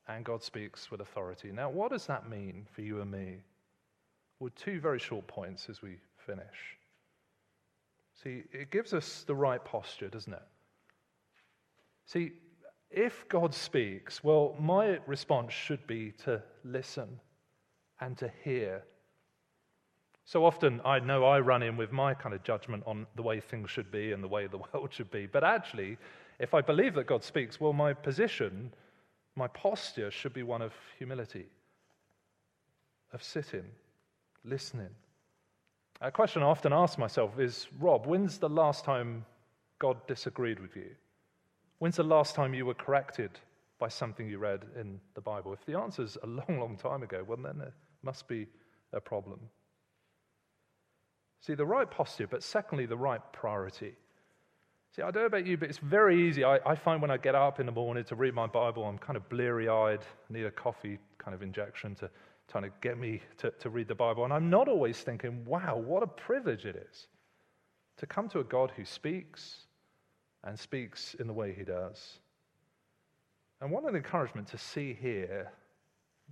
and 0.06 0.24
God 0.24 0.42
speaks 0.42 0.90
with 0.90 1.00
authority. 1.00 1.50
Now, 1.50 1.70
what 1.70 1.90
does 1.90 2.06
that 2.06 2.28
mean 2.28 2.66
for 2.72 2.82
you 2.82 3.00
and 3.00 3.10
me? 3.10 3.38
Well, 4.38 4.50
two 4.54 4.78
very 4.78 5.00
short 5.00 5.26
points 5.26 5.68
as 5.68 5.82
we 5.82 5.96
finish. 6.24 6.77
See, 8.22 8.42
it 8.52 8.70
gives 8.70 8.94
us 8.94 9.22
the 9.26 9.34
right 9.34 9.64
posture, 9.64 10.08
doesn't 10.08 10.32
it? 10.32 10.42
See, 12.06 12.32
if 12.90 13.28
God 13.28 13.54
speaks, 13.54 14.24
well, 14.24 14.56
my 14.58 14.98
response 15.06 15.52
should 15.52 15.86
be 15.86 16.12
to 16.24 16.42
listen 16.64 17.20
and 18.00 18.16
to 18.18 18.30
hear. 18.42 18.82
So 20.24 20.44
often 20.44 20.80
I 20.84 20.98
know 20.98 21.24
I 21.24 21.38
run 21.40 21.62
in 21.62 21.76
with 21.76 21.92
my 21.92 22.14
kind 22.14 22.34
of 22.34 22.42
judgment 22.42 22.82
on 22.86 23.06
the 23.14 23.22
way 23.22 23.40
things 23.40 23.70
should 23.70 23.90
be 23.90 24.12
and 24.12 24.22
the 24.22 24.28
way 24.28 24.46
the 24.46 24.58
world 24.72 24.92
should 24.92 25.10
be. 25.10 25.26
But 25.26 25.44
actually, 25.44 25.96
if 26.38 26.54
I 26.54 26.60
believe 26.60 26.94
that 26.94 27.06
God 27.06 27.22
speaks, 27.22 27.60
well, 27.60 27.72
my 27.72 27.92
position, 27.92 28.72
my 29.36 29.48
posture 29.48 30.10
should 30.10 30.32
be 30.32 30.42
one 30.42 30.62
of 30.62 30.72
humility, 30.98 31.46
of 33.12 33.22
sitting, 33.22 33.64
listening. 34.44 34.90
A 36.00 36.12
question 36.12 36.42
I 36.42 36.46
often 36.46 36.72
ask 36.72 36.96
myself 36.96 37.38
is 37.40 37.66
Rob, 37.80 38.06
when's 38.06 38.38
the 38.38 38.48
last 38.48 38.84
time 38.84 39.24
God 39.80 40.06
disagreed 40.06 40.60
with 40.60 40.76
you? 40.76 40.90
When's 41.78 41.96
the 41.96 42.04
last 42.04 42.34
time 42.34 42.54
you 42.54 42.66
were 42.66 42.74
corrected 42.74 43.32
by 43.80 43.88
something 43.88 44.28
you 44.28 44.38
read 44.38 44.64
in 44.78 45.00
the 45.14 45.20
Bible? 45.20 45.52
If 45.52 45.64
the 45.64 45.78
answer 45.78 46.02
is 46.02 46.16
a 46.22 46.26
long, 46.26 46.60
long 46.60 46.76
time 46.76 47.02
ago, 47.02 47.24
well, 47.26 47.38
then 47.42 47.58
there 47.58 47.74
must 48.02 48.28
be 48.28 48.46
a 48.92 49.00
problem. 49.00 49.40
See, 51.40 51.54
the 51.54 51.66
right 51.66 51.90
posture, 51.90 52.26
but 52.26 52.42
secondly, 52.42 52.86
the 52.86 52.96
right 52.96 53.20
priority. 53.32 53.94
See, 54.94 55.02
I 55.02 55.10
don't 55.10 55.22
know 55.22 55.26
about 55.26 55.46
you, 55.46 55.56
but 55.56 55.68
it's 55.68 55.78
very 55.78 56.28
easy. 56.28 56.44
I, 56.44 56.58
I 56.64 56.74
find 56.74 57.02
when 57.02 57.10
I 57.10 57.16
get 57.16 57.34
up 57.34 57.60
in 57.60 57.66
the 57.66 57.72
morning 57.72 58.04
to 58.04 58.14
read 58.14 58.34
my 58.34 58.46
Bible, 58.46 58.84
I'm 58.84 58.98
kind 58.98 59.16
of 59.16 59.28
bleary 59.28 59.68
eyed, 59.68 60.00
need 60.30 60.46
a 60.46 60.50
coffee 60.50 60.98
kind 61.18 61.34
of 61.34 61.42
injection 61.42 61.94
to 61.96 62.10
trying 62.48 62.64
to 62.64 62.70
get 62.80 62.98
me 62.98 63.20
to, 63.38 63.50
to 63.50 63.70
read 63.70 63.88
the 63.88 63.94
Bible. 63.94 64.24
And 64.24 64.32
I'm 64.32 64.50
not 64.50 64.68
always 64.68 64.98
thinking, 64.98 65.44
wow, 65.44 65.76
what 65.76 66.02
a 66.02 66.06
privilege 66.06 66.64
it 66.64 66.76
is 66.90 67.06
to 67.98 68.06
come 68.06 68.28
to 68.30 68.40
a 68.40 68.44
God 68.44 68.72
who 68.76 68.84
speaks 68.84 69.66
and 70.44 70.58
speaks 70.58 71.14
in 71.14 71.26
the 71.26 71.32
way 71.32 71.52
he 71.52 71.64
does. 71.64 72.18
And 73.60 73.70
what 73.70 73.84
an 73.84 73.96
encouragement 73.96 74.48
to 74.48 74.58
see 74.58 74.96
here 74.98 75.50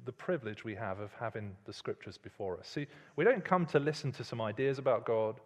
the 0.05 0.13
privilege 0.13 0.65
we 0.65 0.75
have 0.75 1.01
of 1.01 1.13
having 1.19 1.57
the 1.65 1.73
scriptures 1.73 2.19
before 2.19 2.59
us. 2.59 2.69
See, 2.69 2.87
we 3.17 3.25
don't 3.25 3.45
come 3.45 3.67
to 3.67 3.79
listen 3.79 4.13
to 4.13 4.25
some 4.25 4.41
ideas 4.41 4.79
about 4.79 5.05
God. 5.07 5.41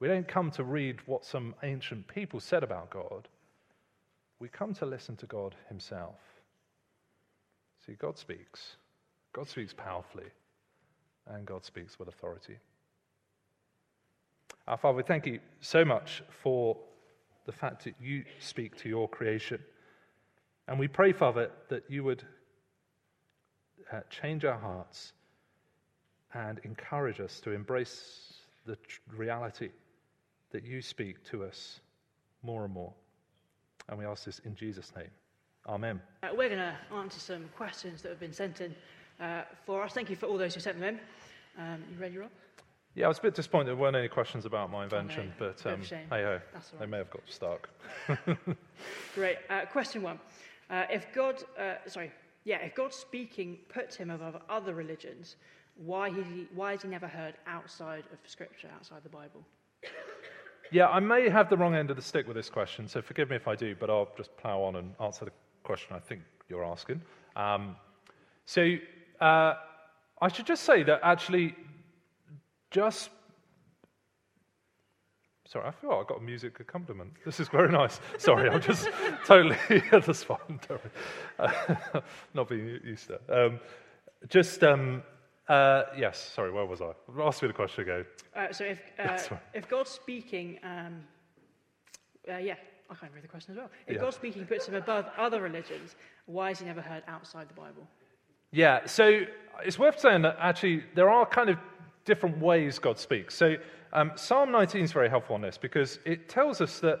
We 0.00 0.08
don't 0.08 0.28
come 0.28 0.50
to 0.52 0.64
read 0.64 0.98
what 1.06 1.24
some 1.24 1.54
ancient 1.62 2.06
people 2.06 2.40
said 2.40 2.62
about 2.62 2.90
God. 2.90 3.28
We 4.38 4.48
come 4.48 4.74
to 4.74 4.86
listen 4.86 5.16
to 5.16 5.26
God 5.26 5.54
Himself. 5.68 6.20
See, 7.86 7.94
God 7.94 8.18
speaks. 8.18 8.76
God 9.34 9.48
speaks 9.48 9.74
powerfully, 9.74 10.30
and 11.26 11.44
God 11.44 11.64
speaks 11.64 11.98
with 11.98 12.08
authority. 12.08 12.56
Our 14.68 14.78
Father, 14.78 14.96
we 14.96 15.02
thank 15.02 15.26
you 15.26 15.40
so 15.60 15.84
much 15.84 16.22
for 16.42 16.78
the 17.44 17.52
fact 17.52 17.84
that 17.84 17.96
you 18.00 18.24
speak 18.38 18.76
to 18.78 18.88
your 18.88 19.08
creation. 19.08 19.58
And 20.68 20.78
we 20.78 20.86
pray, 20.86 21.12
Father, 21.12 21.50
that 21.68 21.82
you 21.88 22.04
would 22.04 22.22
uh, 23.92 24.00
change 24.08 24.44
our 24.44 24.58
hearts 24.58 25.12
and 26.32 26.60
encourage 26.62 27.20
us 27.20 27.40
to 27.40 27.50
embrace 27.50 28.34
the 28.66 28.76
tr- 28.76 29.00
reality 29.14 29.70
that 30.52 30.64
you 30.64 30.80
speak 30.80 31.22
to 31.24 31.42
us 31.42 31.80
more 32.42 32.64
and 32.64 32.72
more. 32.72 32.94
And 33.88 33.98
we 33.98 34.06
ask 34.06 34.24
this 34.24 34.38
in 34.44 34.54
Jesus' 34.54 34.92
name. 34.96 35.10
Amen. 35.66 36.00
We're 36.22 36.48
going 36.48 36.60
to 36.60 36.76
answer 36.94 37.18
some 37.18 37.48
questions 37.56 38.02
that 38.02 38.10
have 38.10 38.20
been 38.20 38.32
sent 38.32 38.60
in 38.60 38.74
uh, 39.20 39.42
for 39.66 39.82
us. 39.82 39.92
Thank 39.92 40.10
you 40.10 40.16
for 40.16 40.26
all 40.26 40.38
those 40.38 40.54
who 40.54 40.60
sent 40.60 40.78
them 40.80 40.88
in. 41.56 41.62
Um, 41.62 41.82
you 41.92 41.98
ready, 41.98 42.18
Rob? 42.18 42.30
Yeah, 42.94 43.06
I 43.06 43.08
was 43.08 43.18
a 43.18 43.22
bit 43.22 43.34
disappointed 43.34 43.66
there 43.68 43.76
weren't 43.76 43.96
any 43.96 44.08
questions 44.08 44.44
about 44.44 44.70
my 44.70 44.84
invention, 44.84 45.32
Oh, 45.40 45.44
no. 45.46 45.52
but 45.62 45.66
um, 45.66 45.72
Bit 45.72 45.78
of 45.80 45.80
a 45.80 45.88
shame. 45.88 46.06
hey 46.10 46.22
ho, 46.22 46.40
all 46.54 46.78
they 46.78 46.86
may 46.86 46.98
have 46.98 47.10
got 47.10 47.22
stuck. 47.26 47.68
Great. 49.14 49.38
Uh, 49.50 49.62
question 49.66 50.02
one. 50.02 50.18
Uh, 50.70 50.84
if 50.90 51.12
God, 51.12 51.42
uh, 51.58 51.74
sorry, 51.86 52.12
yeah, 52.44 52.58
if 52.58 52.74
God 52.74 52.94
speaking 52.94 53.58
puts 53.68 53.96
him 53.96 54.10
above 54.10 54.40
other 54.48 54.74
religions, 54.74 55.36
why, 55.76 56.08
he, 56.10 56.46
why 56.54 56.72
has 56.72 56.82
he 56.82 56.88
never 56.88 57.08
heard 57.08 57.34
outside 57.48 58.04
of 58.12 58.18
Scripture, 58.26 58.68
outside 58.76 59.02
the 59.02 59.08
Bible? 59.08 59.44
Yeah, 60.70 60.88
I 60.88 61.00
may 61.00 61.28
have 61.28 61.50
the 61.50 61.56
wrong 61.56 61.74
end 61.74 61.90
of 61.90 61.96
the 61.96 62.02
stick 62.02 62.26
with 62.26 62.36
this 62.36 62.48
question, 62.48 62.86
so 62.88 63.02
forgive 63.02 63.28
me 63.28 63.36
if 63.36 63.48
I 63.48 63.54
do, 63.56 63.74
but 63.78 63.90
I'll 63.90 64.08
just 64.16 64.36
plough 64.36 64.62
on 64.62 64.76
and 64.76 64.94
answer 65.00 65.24
the 65.24 65.32
question 65.62 65.94
I 65.96 65.98
think 65.98 66.22
you're 66.48 66.64
asking. 66.64 67.00
Um, 67.36 67.76
so 68.46 68.76
uh, 69.24 69.54
I 70.20 70.28
should 70.28 70.46
just 70.46 70.64
say 70.64 70.82
that 70.82 71.00
actually, 71.02 71.54
just. 72.70 73.10
Sorry, 75.46 75.66
I 75.66 75.70
feel 75.70 75.90
like 75.90 76.06
I 76.06 76.08
got 76.08 76.18
a 76.18 76.22
music 76.22 76.60
accompaniment. 76.60 77.12
This 77.24 77.40
is 77.40 77.48
very 77.48 77.70
nice. 77.70 78.00
Sorry, 78.18 78.50
I'm 78.50 78.60
just 78.60 78.88
totally 79.26 79.56
at 79.92 80.04
the 80.04 80.14
spot. 80.14 80.46
Don't 80.48 80.70
worry. 80.70 80.90
Uh, 81.38 82.00
not 82.34 82.48
being 82.48 82.80
used 82.84 83.06
to 83.08 83.14
it. 83.14 83.22
Um, 83.30 83.60
just, 84.28 84.62
um, 84.62 85.02
uh, 85.48 85.84
yes, 85.96 86.18
sorry, 86.34 86.50
where 86.50 86.66
was 86.66 86.80
I? 86.80 86.92
Ask 87.22 87.42
me 87.42 87.48
the 87.48 87.54
question 87.54 87.82
again. 87.82 88.04
Uh, 88.34 88.52
so 88.52 88.64
if, 88.64 88.80
uh, 88.98 89.36
if 89.52 89.68
God's 89.68 89.90
speaking, 89.90 90.58
um, 90.64 91.02
uh, 92.28 92.38
yeah, 92.38 92.54
I 92.90 92.94
can't 92.94 93.12
read 93.14 93.24
the 93.24 93.28
question 93.28 93.52
as 93.52 93.58
well. 93.58 93.70
If 93.86 93.94
Yeah. 93.94 94.00
God 94.00 94.14
speaking 94.14 94.46
puts 94.46 94.66
him 94.66 94.74
above 94.74 95.10
other 95.16 95.40
religions, 95.40 95.96
why 96.26 96.50
is 96.50 96.58
he 96.58 96.66
never 96.66 96.80
heard 96.80 97.04
outside 97.06 97.48
the 97.48 97.54
Bible? 97.54 97.86
Yeah, 98.54 98.86
so 98.86 99.24
it's 99.64 99.80
worth 99.80 99.98
saying 99.98 100.22
that 100.22 100.36
actually 100.38 100.84
there 100.94 101.10
are 101.10 101.26
kind 101.26 101.50
of 101.50 101.58
different 102.04 102.38
ways 102.38 102.78
God 102.78 103.00
speaks. 103.00 103.34
So 103.34 103.56
um, 103.92 104.12
Psalm 104.14 104.52
19 104.52 104.84
is 104.84 104.92
very 104.92 105.08
helpful 105.08 105.34
on 105.34 105.40
this 105.40 105.58
because 105.58 105.98
it 106.04 106.28
tells 106.28 106.60
us 106.60 106.78
that 106.78 107.00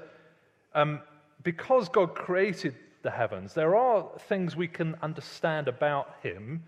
um, 0.74 1.00
because 1.44 1.88
God 1.88 2.16
created 2.16 2.74
the 3.02 3.10
heavens, 3.10 3.54
there 3.54 3.76
are 3.76 4.04
things 4.26 4.56
we 4.56 4.66
can 4.66 4.96
understand 5.00 5.68
about 5.68 6.16
Him 6.24 6.60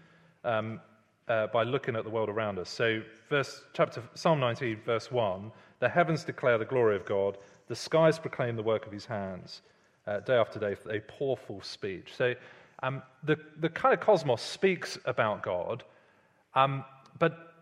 um, 0.45 0.81
uh, 1.27 1.49
by 1.49 1.65
looking 1.65 1.97
at 1.97 2.05
the 2.05 2.11
world 2.11 2.29
around 2.29 2.61
us. 2.61 2.71
So, 2.71 3.03
verse, 3.29 3.65
chapter, 3.73 4.05
Psalm 4.15 4.39
19, 4.39 4.83
verse 4.87 5.11
1 5.11 5.51
The 5.81 5.89
heavens 5.89 6.23
declare 6.23 6.59
the 6.59 6.65
glory 6.65 6.95
of 6.95 7.05
God, 7.05 7.39
the 7.67 7.75
skies 7.75 8.21
proclaim 8.21 8.55
the 8.55 8.63
work 8.63 8.87
of 8.87 8.93
his 8.93 9.07
hands. 9.07 9.63
Uh, 10.07 10.21
day 10.21 10.37
after 10.37 10.61
day, 10.61 10.77
they 10.87 11.01
pour 11.01 11.37
forth 11.37 11.65
speech. 11.65 12.13
So, 12.17 12.35
um, 12.83 13.03
the, 13.23 13.37
the 13.61 13.69
kind 13.69 13.95
of 13.95 14.01
cosmos 14.01 14.43
speaks 14.43 14.99
about 15.05 15.43
God, 15.43 15.85
um, 16.55 16.85
but 17.19 17.55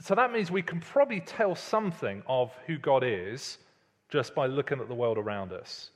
so 0.00 0.14
that 0.14 0.32
means 0.32 0.50
we 0.50 0.62
can 0.62 0.80
probably 0.80 1.20
tell 1.20 1.54
something 1.54 2.22
of 2.26 2.52
who 2.66 2.78
God 2.78 3.02
is 3.04 3.58
just 4.08 4.34
by 4.34 4.46
looking 4.46 4.80
at 4.80 4.88
the 4.88 4.94
world 4.94 5.18
around 5.18 5.52
us. 5.52 5.90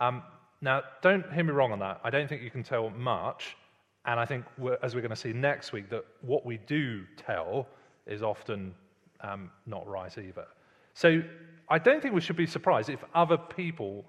Um, 0.00 0.22
now, 0.60 0.82
don't 1.00 1.30
hear 1.32 1.44
me 1.44 1.52
wrong 1.52 1.72
on 1.72 1.78
that. 1.80 2.00
I 2.04 2.10
don't 2.10 2.28
think 2.28 2.42
you 2.42 2.50
can 2.50 2.62
tell 2.62 2.90
much. 2.90 3.56
And 4.04 4.18
I 4.18 4.24
think, 4.24 4.44
we're, 4.58 4.78
as 4.82 4.94
we're 4.94 5.00
going 5.00 5.10
to 5.10 5.16
see 5.16 5.32
next 5.32 5.72
week, 5.72 5.88
that 5.90 6.04
what 6.22 6.44
we 6.44 6.58
do 6.66 7.04
tell 7.16 7.68
is 8.06 8.22
often 8.22 8.74
um, 9.20 9.50
not 9.66 9.86
right 9.88 10.16
either. 10.18 10.46
So 10.94 11.22
I 11.68 11.78
don't 11.78 12.02
think 12.02 12.14
we 12.14 12.20
should 12.20 12.36
be 12.36 12.46
surprised 12.46 12.90
if 12.90 13.02
other 13.14 13.36
people 13.38 14.04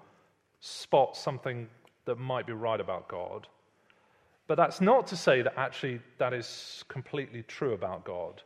spot 0.60 1.16
something 1.16 1.68
that 2.04 2.18
might 2.18 2.46
be 2.46 2.52
right 2.52 2.80
about 2.80 3.08
God. 3.08 3.46
But 4.46 4.56
that's 4.56 4.80
not 4.80 5.06
to 5.08 5.16
say 5.16 5.42
that 5.42 5.54
actually 5.56 6.00
that 6.18 6.32
is 6.34 6.84
completely 6.88 7.42
true 7.42 7.72
about 7.72 8.04
God. 8.04 8.42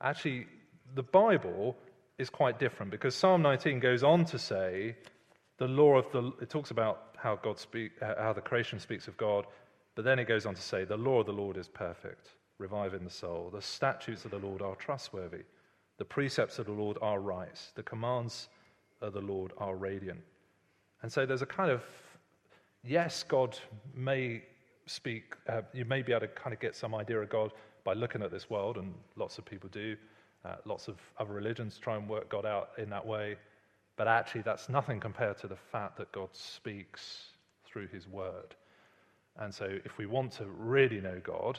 Actually, 0.00 0.46
the 0.94 1.02
Bible 1.02 1.76
is 2.18 2.30
quite 2.30 2.58
different 2.58 2.90
because 2.90 3.14
Psalm 3.14 3.42
19 3.42 3.78
goes 3.78 4.02
on 4.02 4.24
to 4.26 4.38
say 4.38 4.96
the 5.58 5.68
law 5.68 5.96
of 5.96 6.10
the 6.12 6.32
it 6.40 6.50
talks 6.50 6.70
about 6.70 7.14
how 7.16 7.36
God 7.36 7.58
speak 7.58 7.92
uh, 8.02 8.14
how 8.18 8.32
the 8.32 8.40
creation 8.40 8.80
speaks 8.80 9.08
of 9.08 9.16
God 9.16 9.46
but 9.96 10.04
then 10.04 10.18
it 10.18 10.28
goes 10.28 10.46
on 10.46 10.54
to 10.54 10.62
say, 10.62 10.84
The 10.84 10.96
law 10.96 11.20
of 11.20 11.26
the 11.26 11.32
Lord 11.32 11.56
is 11.56 11.66
perfect, 11.66 12.28
reviving 12.58 13.02
the 13.02 13.10
soul. 13.10 13.50
The 13.52 13.62
statutes 13.62 14.24
of 14.24 14.30
the 14.30 14.38
Lord 14.38 14.62
are 14.62 14.76
trustworthy. 14.76 15.42
The 15.98 16.04
precepts 16.04 16.58
of 16.60 16.66
the 16.66 16.72
Lord 16.72 16.98
are 17.00 17.18
right. 17.18 17.58
The 17.74 17.82
commands 17.82 18.48
of 19.00 19.14
the 19.14 19.22
Lord 19.22 19.52
are 19.56 19.74
radiant. 19.74 20.20
And 21.02 21.10
so 21.10 21.24
there's 21.24 21.42
a 21.42 21.46
kind 21.46 21.70
of, 21.70 21.82
yes, 22.84 23.22
God 23.22 23.58
may 23.94 24.42
speak, 24.86 25.34
uh, 25.48 25.62
you 25.72 25.84
may 25.84 26.02
be 26.02 26.12
able 26.12 26.20
to 26.20 26.28
kind 26.28 26.54
of 26.54 26.60
get 26.60 26.74
some 26.74 26.94
idea 26.94 27.20
of 27.20 27.28
God 27.28 27.52
by 27.84 27.92
looking 27.92 28.22
at 28.22 28.30
this 28.30 28.48
world, 28.50 28.78
and 28.78 28.94
lots 29.16 29.38
of 29.38 29.44
people 29.44 29.68
do. 29.70 29.96
Uh, 30.44 30.56
lots 30.64 30.88
of 30.88 30.96
other 31.18 31.32
religions 31.32 31.78
try 31.78 31.96
and 31.96 32.08
work 32.08 32.28
God 32.28 32.46
out 32.46 32.70
in 32.78 32.88
that 32.90 33.04
way. 33.04 33.36
But 33.96 34.08
actually, 34.08 34.42
that's 34.42 34.68
nothing 34.68 35.00
compared 35.00 35.38
to 35.38 35.48
the 35.48 35.56
fact 35.56 35.96
that 35.98 36.12
God 36.12 36.28
speaks 36.32 37.30
through 37.64 37.88
his 37.88 38.06
word. 38.06 38.54
And 39.38 39.52
so, 39.52 39.66
if 39.84 39.98
we 39.98 40.06
want 40.06 40.32
to 40.32 40.44
really 40.46 41.00
know 41.00 41.20
God, 41.22 41.58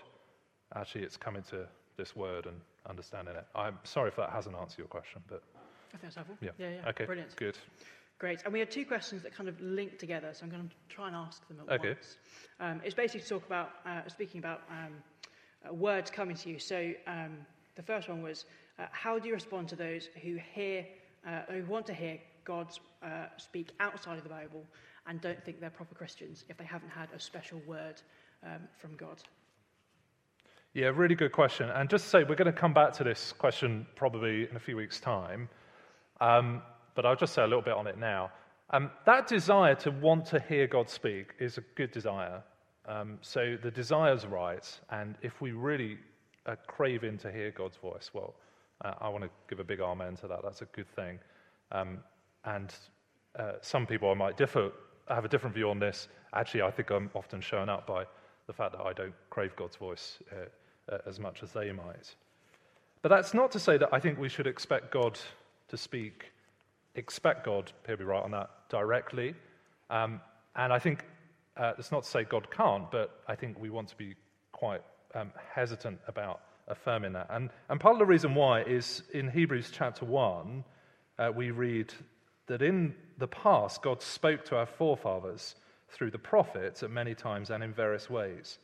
actually, 0.75 1.03
it's 1.03 1.17
coming 1.17 1.43
to 1.43 1.67
this 1.97 2.15
word 2.15 2.45
and 2.45 2.55
understanding 2.87 3.35
it. 3.35 3.45
I'm 3.55 3.77
sorry 3.83 4.09
if 4.09 4.15
that 4.17 4.29
hasn't 4.29 4.55
answered 4.55 4.79
your 4.79 4.87
question, 4.87 5.21
but. 5.27 5.43
I 5.93 5.97
think 5.97 6.03
that's 6.03 6.15
helpful. 6.15 6.37
Yeah. 6.41 6.51
yeah, 6.59 6.69
yeah. 6.69 6.89
Okay. 6.89 7.05
Brilliant. 7.05 7.35
Good. 7.35 7.57
Great. 8.19 8.41
And 8.45 8.53
we 8.53 8.59
have 8.59 8.69
two 8.69 8.85
questions 8.85 9.21
that 9.23 9.35
kind 9.35 9.47
of 9.47 9.59
link 9.61 9.99
together, 9.99 10.29
so 10.33 10.43
I'm 10.43 10.49
going 10.49 10.67
to 10.67 10.75
try 10.89 11.07
and 11.07 11.15
ask 11.15 11.47
them 11.47 11.57
at 11.67 11.79
okay. 11.79 11.89
once. 11.89 12.17
Um, 12.59 12.81
it's 12.83 12.95
basically 12.95 13.21
to 13.21 13.27
talk 13.27 13.45
about, 13.45 13.69
uh, 13.85 14.07
speaking 14.07 14.39
about 14.39 14.61
um, 14.71 14.93
uh, 15.67 15.73
words 15.73 16.09
coming 16.09 16.35
to 16.35 16.49
you. 16.49 16.57
So 16.57 16.93
um, 17.05 17.37
the 17.75 17.83
first 17.83 18.09
one 18.09 18.23
was, 18.23 18.45
uh, 18.79 18.85
how 18.91 19.19
do 19.19 19.27
you 19.27 19.35
respond 19.35 19.67
to 19.69 19.75
those 19.75 20.09
who 20.23 20.37
hear, 20.53 20.85
uh, 21.27 21.41
who 21.49 21.63
want 21.65 21.85
to 21.87 21.93
hear 21.93 22.17
God 22.43 22.67
uh, 23.03 23.25
speak 23.37 23.69
outside 23.79 24.17
of 24.17 24.23
the 24.23 24.29
Bible 24.29 24.65
and 25.05 25.21
don't 25.21 25.43
think 25.43 25.59
they're 25.59 25.69
proper 25.69 25.93
Christians 25.93 26.43
if 26.49 26.57
they 26.57 26.65
haven't 26.65 26.89
had 26.89 27.09
a 27.15 27.19
special 27.19 27.61
word 27.67 28.01
um, 28.43 28.61
from 28.79 28.95
God? 28.95 29.21
Yeah, 30.73 30.91
really 30.93 31.15
good 31.15 31.31
question. 31.31 31.69
And 31.69 31.87
just 31.87 32.05
to 32.05 32.09
say, 32.09 32.23
we're 32.23 32.35
going 32.35 32.51
to 32.51 32.59
come 32.59 32.73
back 32.73 32.93
to 32.93 33.03
this 33.03 33.31
question 33.31 33.85
probably 33.95 34.49
in 34.49 34.55
a 34.55 34.59
few 34.59 34.75
weeks' 34.75 34.99
time, 34.99 35.49
um, 36.19 36.61
but 36.97 37.05
I'll 37.05 37.15
just 37.15 37.35
say 37.35 37.43
a 37.43 37.47
little 37.47 37.61
bit 37.61 37.75
on 37.75 37.85
it 37.85 37.99
now. 37.99 38.31
Um, 38.71 38.89
that 39.05 39.27
desire 39.27 39.75
to 39.75 39.91
want 39.91 40.25
to 40.25 40.39
hear 40.39 40.65
God 40.65 40.89
speak 40.89 41.27
is 41.39 41.59
a 41.59 41.61
good 41.75 41.91
desire. 41.91 42.41
Um, 42.87 43.19
so 43.21 43.55
the 43.61 43.69
desire's 43.69 44.25
right, 44.25 44.67
and 44.89 45.15
if 45.21 45.39
we 45.39 45.51
really 45.51 45.99
are 46.47 46.57
craving 46.65 47.19
to 47.19 47.31
hear 47.31 47.51
God's 47.51 47.77
voice, 47.77 48.09
well, 48.13 48.33
uh, 48.83 48.93
I 48.99 49.09
want 49.09 49.23
to 49.23 49.29
give 49.47 49.59
a 49.59 49.63
big 49.63 49.79
amen 49.79 50.15
to 50.17 50.27
that. 50.27 50.39
That's 50.43 50.63
a 50.63 50.65
good 50.65 50.89
thing. 50.95 51.19
Um, 51.71 51.99
and 52.45 52.73
uh, 53.37 53.51
some 53.61 53.85
people 53.85 54.09
I 54.09 54.15
might 54.15 54.35
differ 54.35 54.71
have 55.07 55.23
a 55.23 55.29
different 55.29 55.53
view 55.53 55.69
on 55.69 55.77
this. 55.77 56.07
Actually, 56.33 56.63
I 56.63 56.71
think 56.71 56.89
I'm 56.89 57.11
often 57.13 57.41
shown 57.41 57.69
up 57.69 57.85
by 57.85 58.05
the 58.47 58.53
fact 58.53 58.71
that 58.71 58.81
I 58.81 58.93
don't 58.93 59.13
crave 59.29 59.55
God's 59.55 59.75
voice 59.75 60.17
uh, 60.31 60.93
uh, 60.93 60.97
as 61.05 61.19
much 61.19 61.43
as 61.43 61.51
they 61.51 61.71
might. 61.71 62.15
But 63.03 63.09
that's 63.09 63.35
not 63.35 63.51
to 63.51 63.59
say 63.59 63.77
that 63.77 63.89
I 63.91 63.99
think 63.99 64.17
we 64.17 64.29
should 64.29 64.47
expect 64.47 64.91
God 64.91 65.19
to 65.67 65.77
speak, 65.77 66.31
expect 66.97 67.45
God, 67.45 67.71
here 67.85 67.95
we 67.97 68.03
right 68.03 68.23
on 68.23 68.31
that, 68.31 68.49
directly. 68.69 69.35
Um, 69.89 70.19
and 70.55 70.73
I 70.73 70.79
think 70.79 71.05
uh, 71.55 71.73
it's 71.77 71.91
not 71.91 72.03
to 72.03 72.09
say 72.09 72.23
God 72.23 72.49
can't, 72.51 72.91
but 72.91 73.21
I 73.27 73.35
think 73.35 73.59
we 73.59 73.69
want 73.69 73.87
to 73.89 73.95
be 73.95 74.15
quite 74.51 74.81
um, 75.15 75.31
hesitant 75.53 75.99
about 76.07 76.41
affirming 76.67 77.13
that. 77.13 77.27
And, 77.29 77.49
and 77.69 77.79
part 77.79 77.93
of 77.93 77.99
the 77.99 78.05
reason 78.05 78.35
why 78.35 78.63
is 78.63 79.03
in 79.13 79.29
Hebrews 79.29 79.69
chapter 79.71 80.03
1, 80.03 80.63
uh, 81.19 81.31
we 81.33 81.51
read 81.51 81.93
that 82.47 82.61
in 82.61 82.95
the 83.17 83.27
past, 83.27 83.81
God 83.81 84.01
spoke 84.01 84.43
to 84.45 84.57
our 84.57 84.65
forefathers 84.65 85.55
through 85.89 86.11
the 86.11 86.19
prophets 86.19 86.83
at 86.83 86.91
many 86.91 87.15
times 87.15 87.49
and 87.49 87.63
in 87.63 87.73
various 87.73 88.09
ways. 88.09 88.59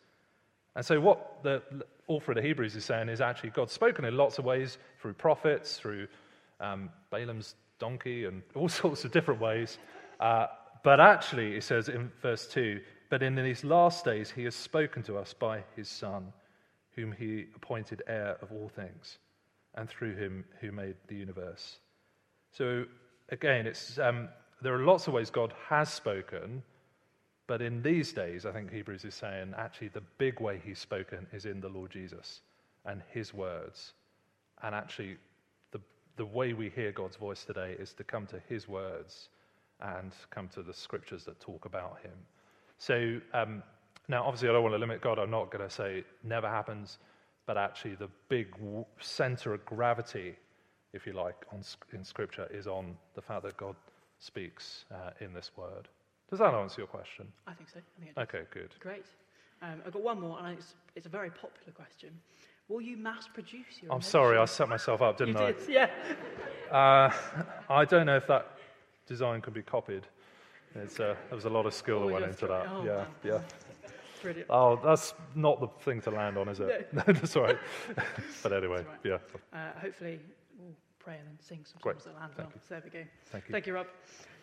And 0.76 0.86
so, 0.86 1.00
what 1.00 1.44
the 1.44 1.62
author 2.08 2.32
of 2.32 2.36
the 2.36 2.42
Hebrews 2.42 2.76
is 2.76 2.84
saying 2.84 3.10
is 3.10 3.22
actually 3.22 3.52
God's 3.52 3.74
spoken 3.74 4.06
in 4.06 4.18
lots 4.18 4.40
of 4.40 4.46
ways 4.46 4.78
through 5.02 5.14
prophets, 5.14 5.78
through 5.78 6.08
um, 6.60 6.90
Balaam's 7.12 7.56
donkey, 7.84 8.26
and 8.26 8.42
all 8.56 8.70
sorts 8.70 9.04
of 9.04 9.12
different 9.12 9.42
ways. 9.42 9.78
Uh, 10.20 10.48
but 10.84 11.00
actually, 11.00 11.56
it 11.56 11.64
says 11.64 11.90
in 11.90 12.12
verse 12.22 12.48
2 12.48 12.80
But 13.10 13.22
in 13.24 13.36
these 13.36 13.64
last 13.64 14.06
days, 14.06 14.32
he 14.32 14.44
has 14.46 14.56
spoken 14.56 15.04
to 15.04 15.18
us 15.18 15.34
by 15.34 15.64
his 15.76 15.90
Son, 15.90 16.32
whom 16.96 17.12
he 17.12 17.46
appointed 17.56 18.02
heir 18.08 18.38
of 18.42 18.52
all 18.52 18.70
things, 18.70 19.18
and 19.76 19.90
through 19.90 20.16
him 20.16 20.46
who 20.62 20.72
made 20.72 20.96
the 21.08 21.16
universe. 21.16 21.80
So, 22.52 22.86
again, 23.30 23.68
it's, 23.68 24.00
um, 24.00 24.30
there 24.62 24.74
are 24.74 24.86
lots 24.86 25.08
of 25.08 25.14
ways 25.14 25.30
God 25.30 25.54
has 25.70 25.90
spoken, 25.92 26.64
but 27.48 27.62
in 27.62 27.82
these 27.82 28.14
days, 28.14 28.46
I 28.46 28.52
think 28.52 28.72
Hebrews 28.72 29.04
is 29.04 29.16
saying 29.16 29.54
actually 29.58 29.90
the 29.90 30.08
big 30.18 30.40
way 30.40 30.62
he's 30.64 30.80
spoken 30.80 31.28
is 31.34 31.46
in 31.46 31.60
the 31.60 31.70
Lord 31.70 31.92
Jesus 31.92 32.42
and 32.86 33.02
his 33.12 33.34
words. 33.34 33.94
And 34.62 34.74
actually, 34.74 35.18
the, 36.16 36.26
way 36.26 36.54
we 36.54 36.70
hear 36.70 36.92
God's 36.92 37.16
voice 37.16 37.44
today 37.44 37.76
is 37.80 37.94
to 37.94 38.04
come 38.04 38.26
to 38.28 38.40
his 38.48 38.68
words 38.68 39.30
and 39.82 40.14
come 40.30 40.48
to 40.50 40.62
the 40.62 40.74
scriptures 40.74 41.24
that 41.26 41.40
talk 41.40 41.66
about 41.66 42.00
him. 42.04 42.14
So, 42.78 43.20
um, 43.34 43.64
now 44.08 44.24
obviously, 44.24 44.50
I 44.50 44.54
don't 44.54 44.64
want 44.64 44.76
to 44.76 44.80
limit 44.80 45.02
God. 45.02 45.20
I'm 45.20 45.32
not 45.32 45.52
going 45.52 45.68
to 45.68 45.74
say 45.74 46.04
never 46.24 46.50
happens, 46.50 46.98
but 47.46 47.58
actually, 47.58 47.96
the 47.96 48.10
big 48.30 48.48
center 49.00 49.54
of 49.54 49.66
gravity 49.66 50.36
if 50.94 51.08
you 51.08 51.14
like, 51.14 51.36
on, 51.52 51.62
in 51.92 52.04
Scripture 52.04 52.48
is 52.52 52.68
on 52.68 52.96
the 53.16 53.22
fact 53.22 53.44
that 53.44 53.58
God 53.58 53.76
speaks 54.20 54.86
uh, 54.94 55.10
in 55.20 55.34
this 55.34 55.52
word. 55.58 55.90
Does 56.30 56.40
that 56.40 56.54
answer 56.54 56.82
your 56.82 56.88
question? 56.88 57.28
I 57.48 57.54
think 57.54 57.70
so. 57.70 57.80
I 57.80 58.06
think 58.06 58.18
okay, 58.18 58.44
good. 58.52 58.74
Great. 58.80 59.06
Um, 59.62 59.82
I've 59.86 59.94
got 59.94 60.04
one 60.04 60.22
more, 60.22 60.40
and 60.40 60.58
it's, 60.58 60.76
it's 60.96 61.06
a 61.06 61.10
very 61.10 61.30
popular 61.30 61.74
question. 61.76 62.10
Will 62.70 62.82
you 62.82 62.98
mass 62.98 63.28
produce 63.34 63.82
your? 63.82 63.92
I'm 63.92 64.02
sorry, 64.02 64.38
I 64.38 64.46
set 64.46 64.70
myself 64.70 65.02
up, 65.02 65.18
didn't 65.18 65.36
you 65.36 65.44
I? 65.44 65.52
Did, 65.52 65.70
yeah. 65.70 65.90
Uh, 66.72 67.12
I 67.70 67.86
don't 67.86 68.06
know 68.06 68.16
if 68.16 68.28
that 68.28 68.58
design 69.06 69.42
could 69.42 69.54
be 69.54 69.62
copied. 69.62 70.04
It's, 70.76 71.00
uh, 71.00 71.16
there 71.30 71.36
was 71.36 71.46
a 71.46 71.50
lot 71.50 71.66
of 71.66 71.74
skill 71.74 71.98
oh, 71.98 72.08
that 72.08 72.14
went 72.14 72.26
into 72.26 72.48
that. 72.48 72.68
Oh, 72.68 72.84
yeah, 72.84 73.06
yeah. 73.24 73.40
Brilliant. 74.22 74.48
Oh, 74.50 74.80
that's 74.84 75.14
not 75.36 75.60
the 75.60 75.68
thing 75.84 76.02
to 76.02 76.10
land 76.10 76.38
on, 76.38 76.48
is 76.48 76.60
it? 76.62 76.92
No, 76.94 77.04
that's 77.08 77.36
all 77.36 77.44
right. 77.44 77.60
but 78.42 78.54
anyway, 78.54 78.78
right. 78.78 79.00
yeah. 79.04 79.18
Uh, 79.54 79.72
hopefully, 79.80 80.20
we'll 80.58 80.72
pray 80.98 81.18
and 81.18 81.28
then 81.28 81.38
sing 81.42 81.60
some 81.66 81.78
Great. 81.82 82.02
songs 82.02 82.06
that 82.06 82.20
land 82.20 82.32
Thank 82.36 82.48
well. 82.50 82.56
You. 82.56 82.62
So 82.68 82.76
there 82.76 82.84
we 82.86 82.90
go. 82.90 83.06
Thank 83.26 83.48
you. 83.50 83.52
Thank 83.52 83.68
you, 83.68 83.74
Rob. 83.74 83.86
Great. 83.86 84.34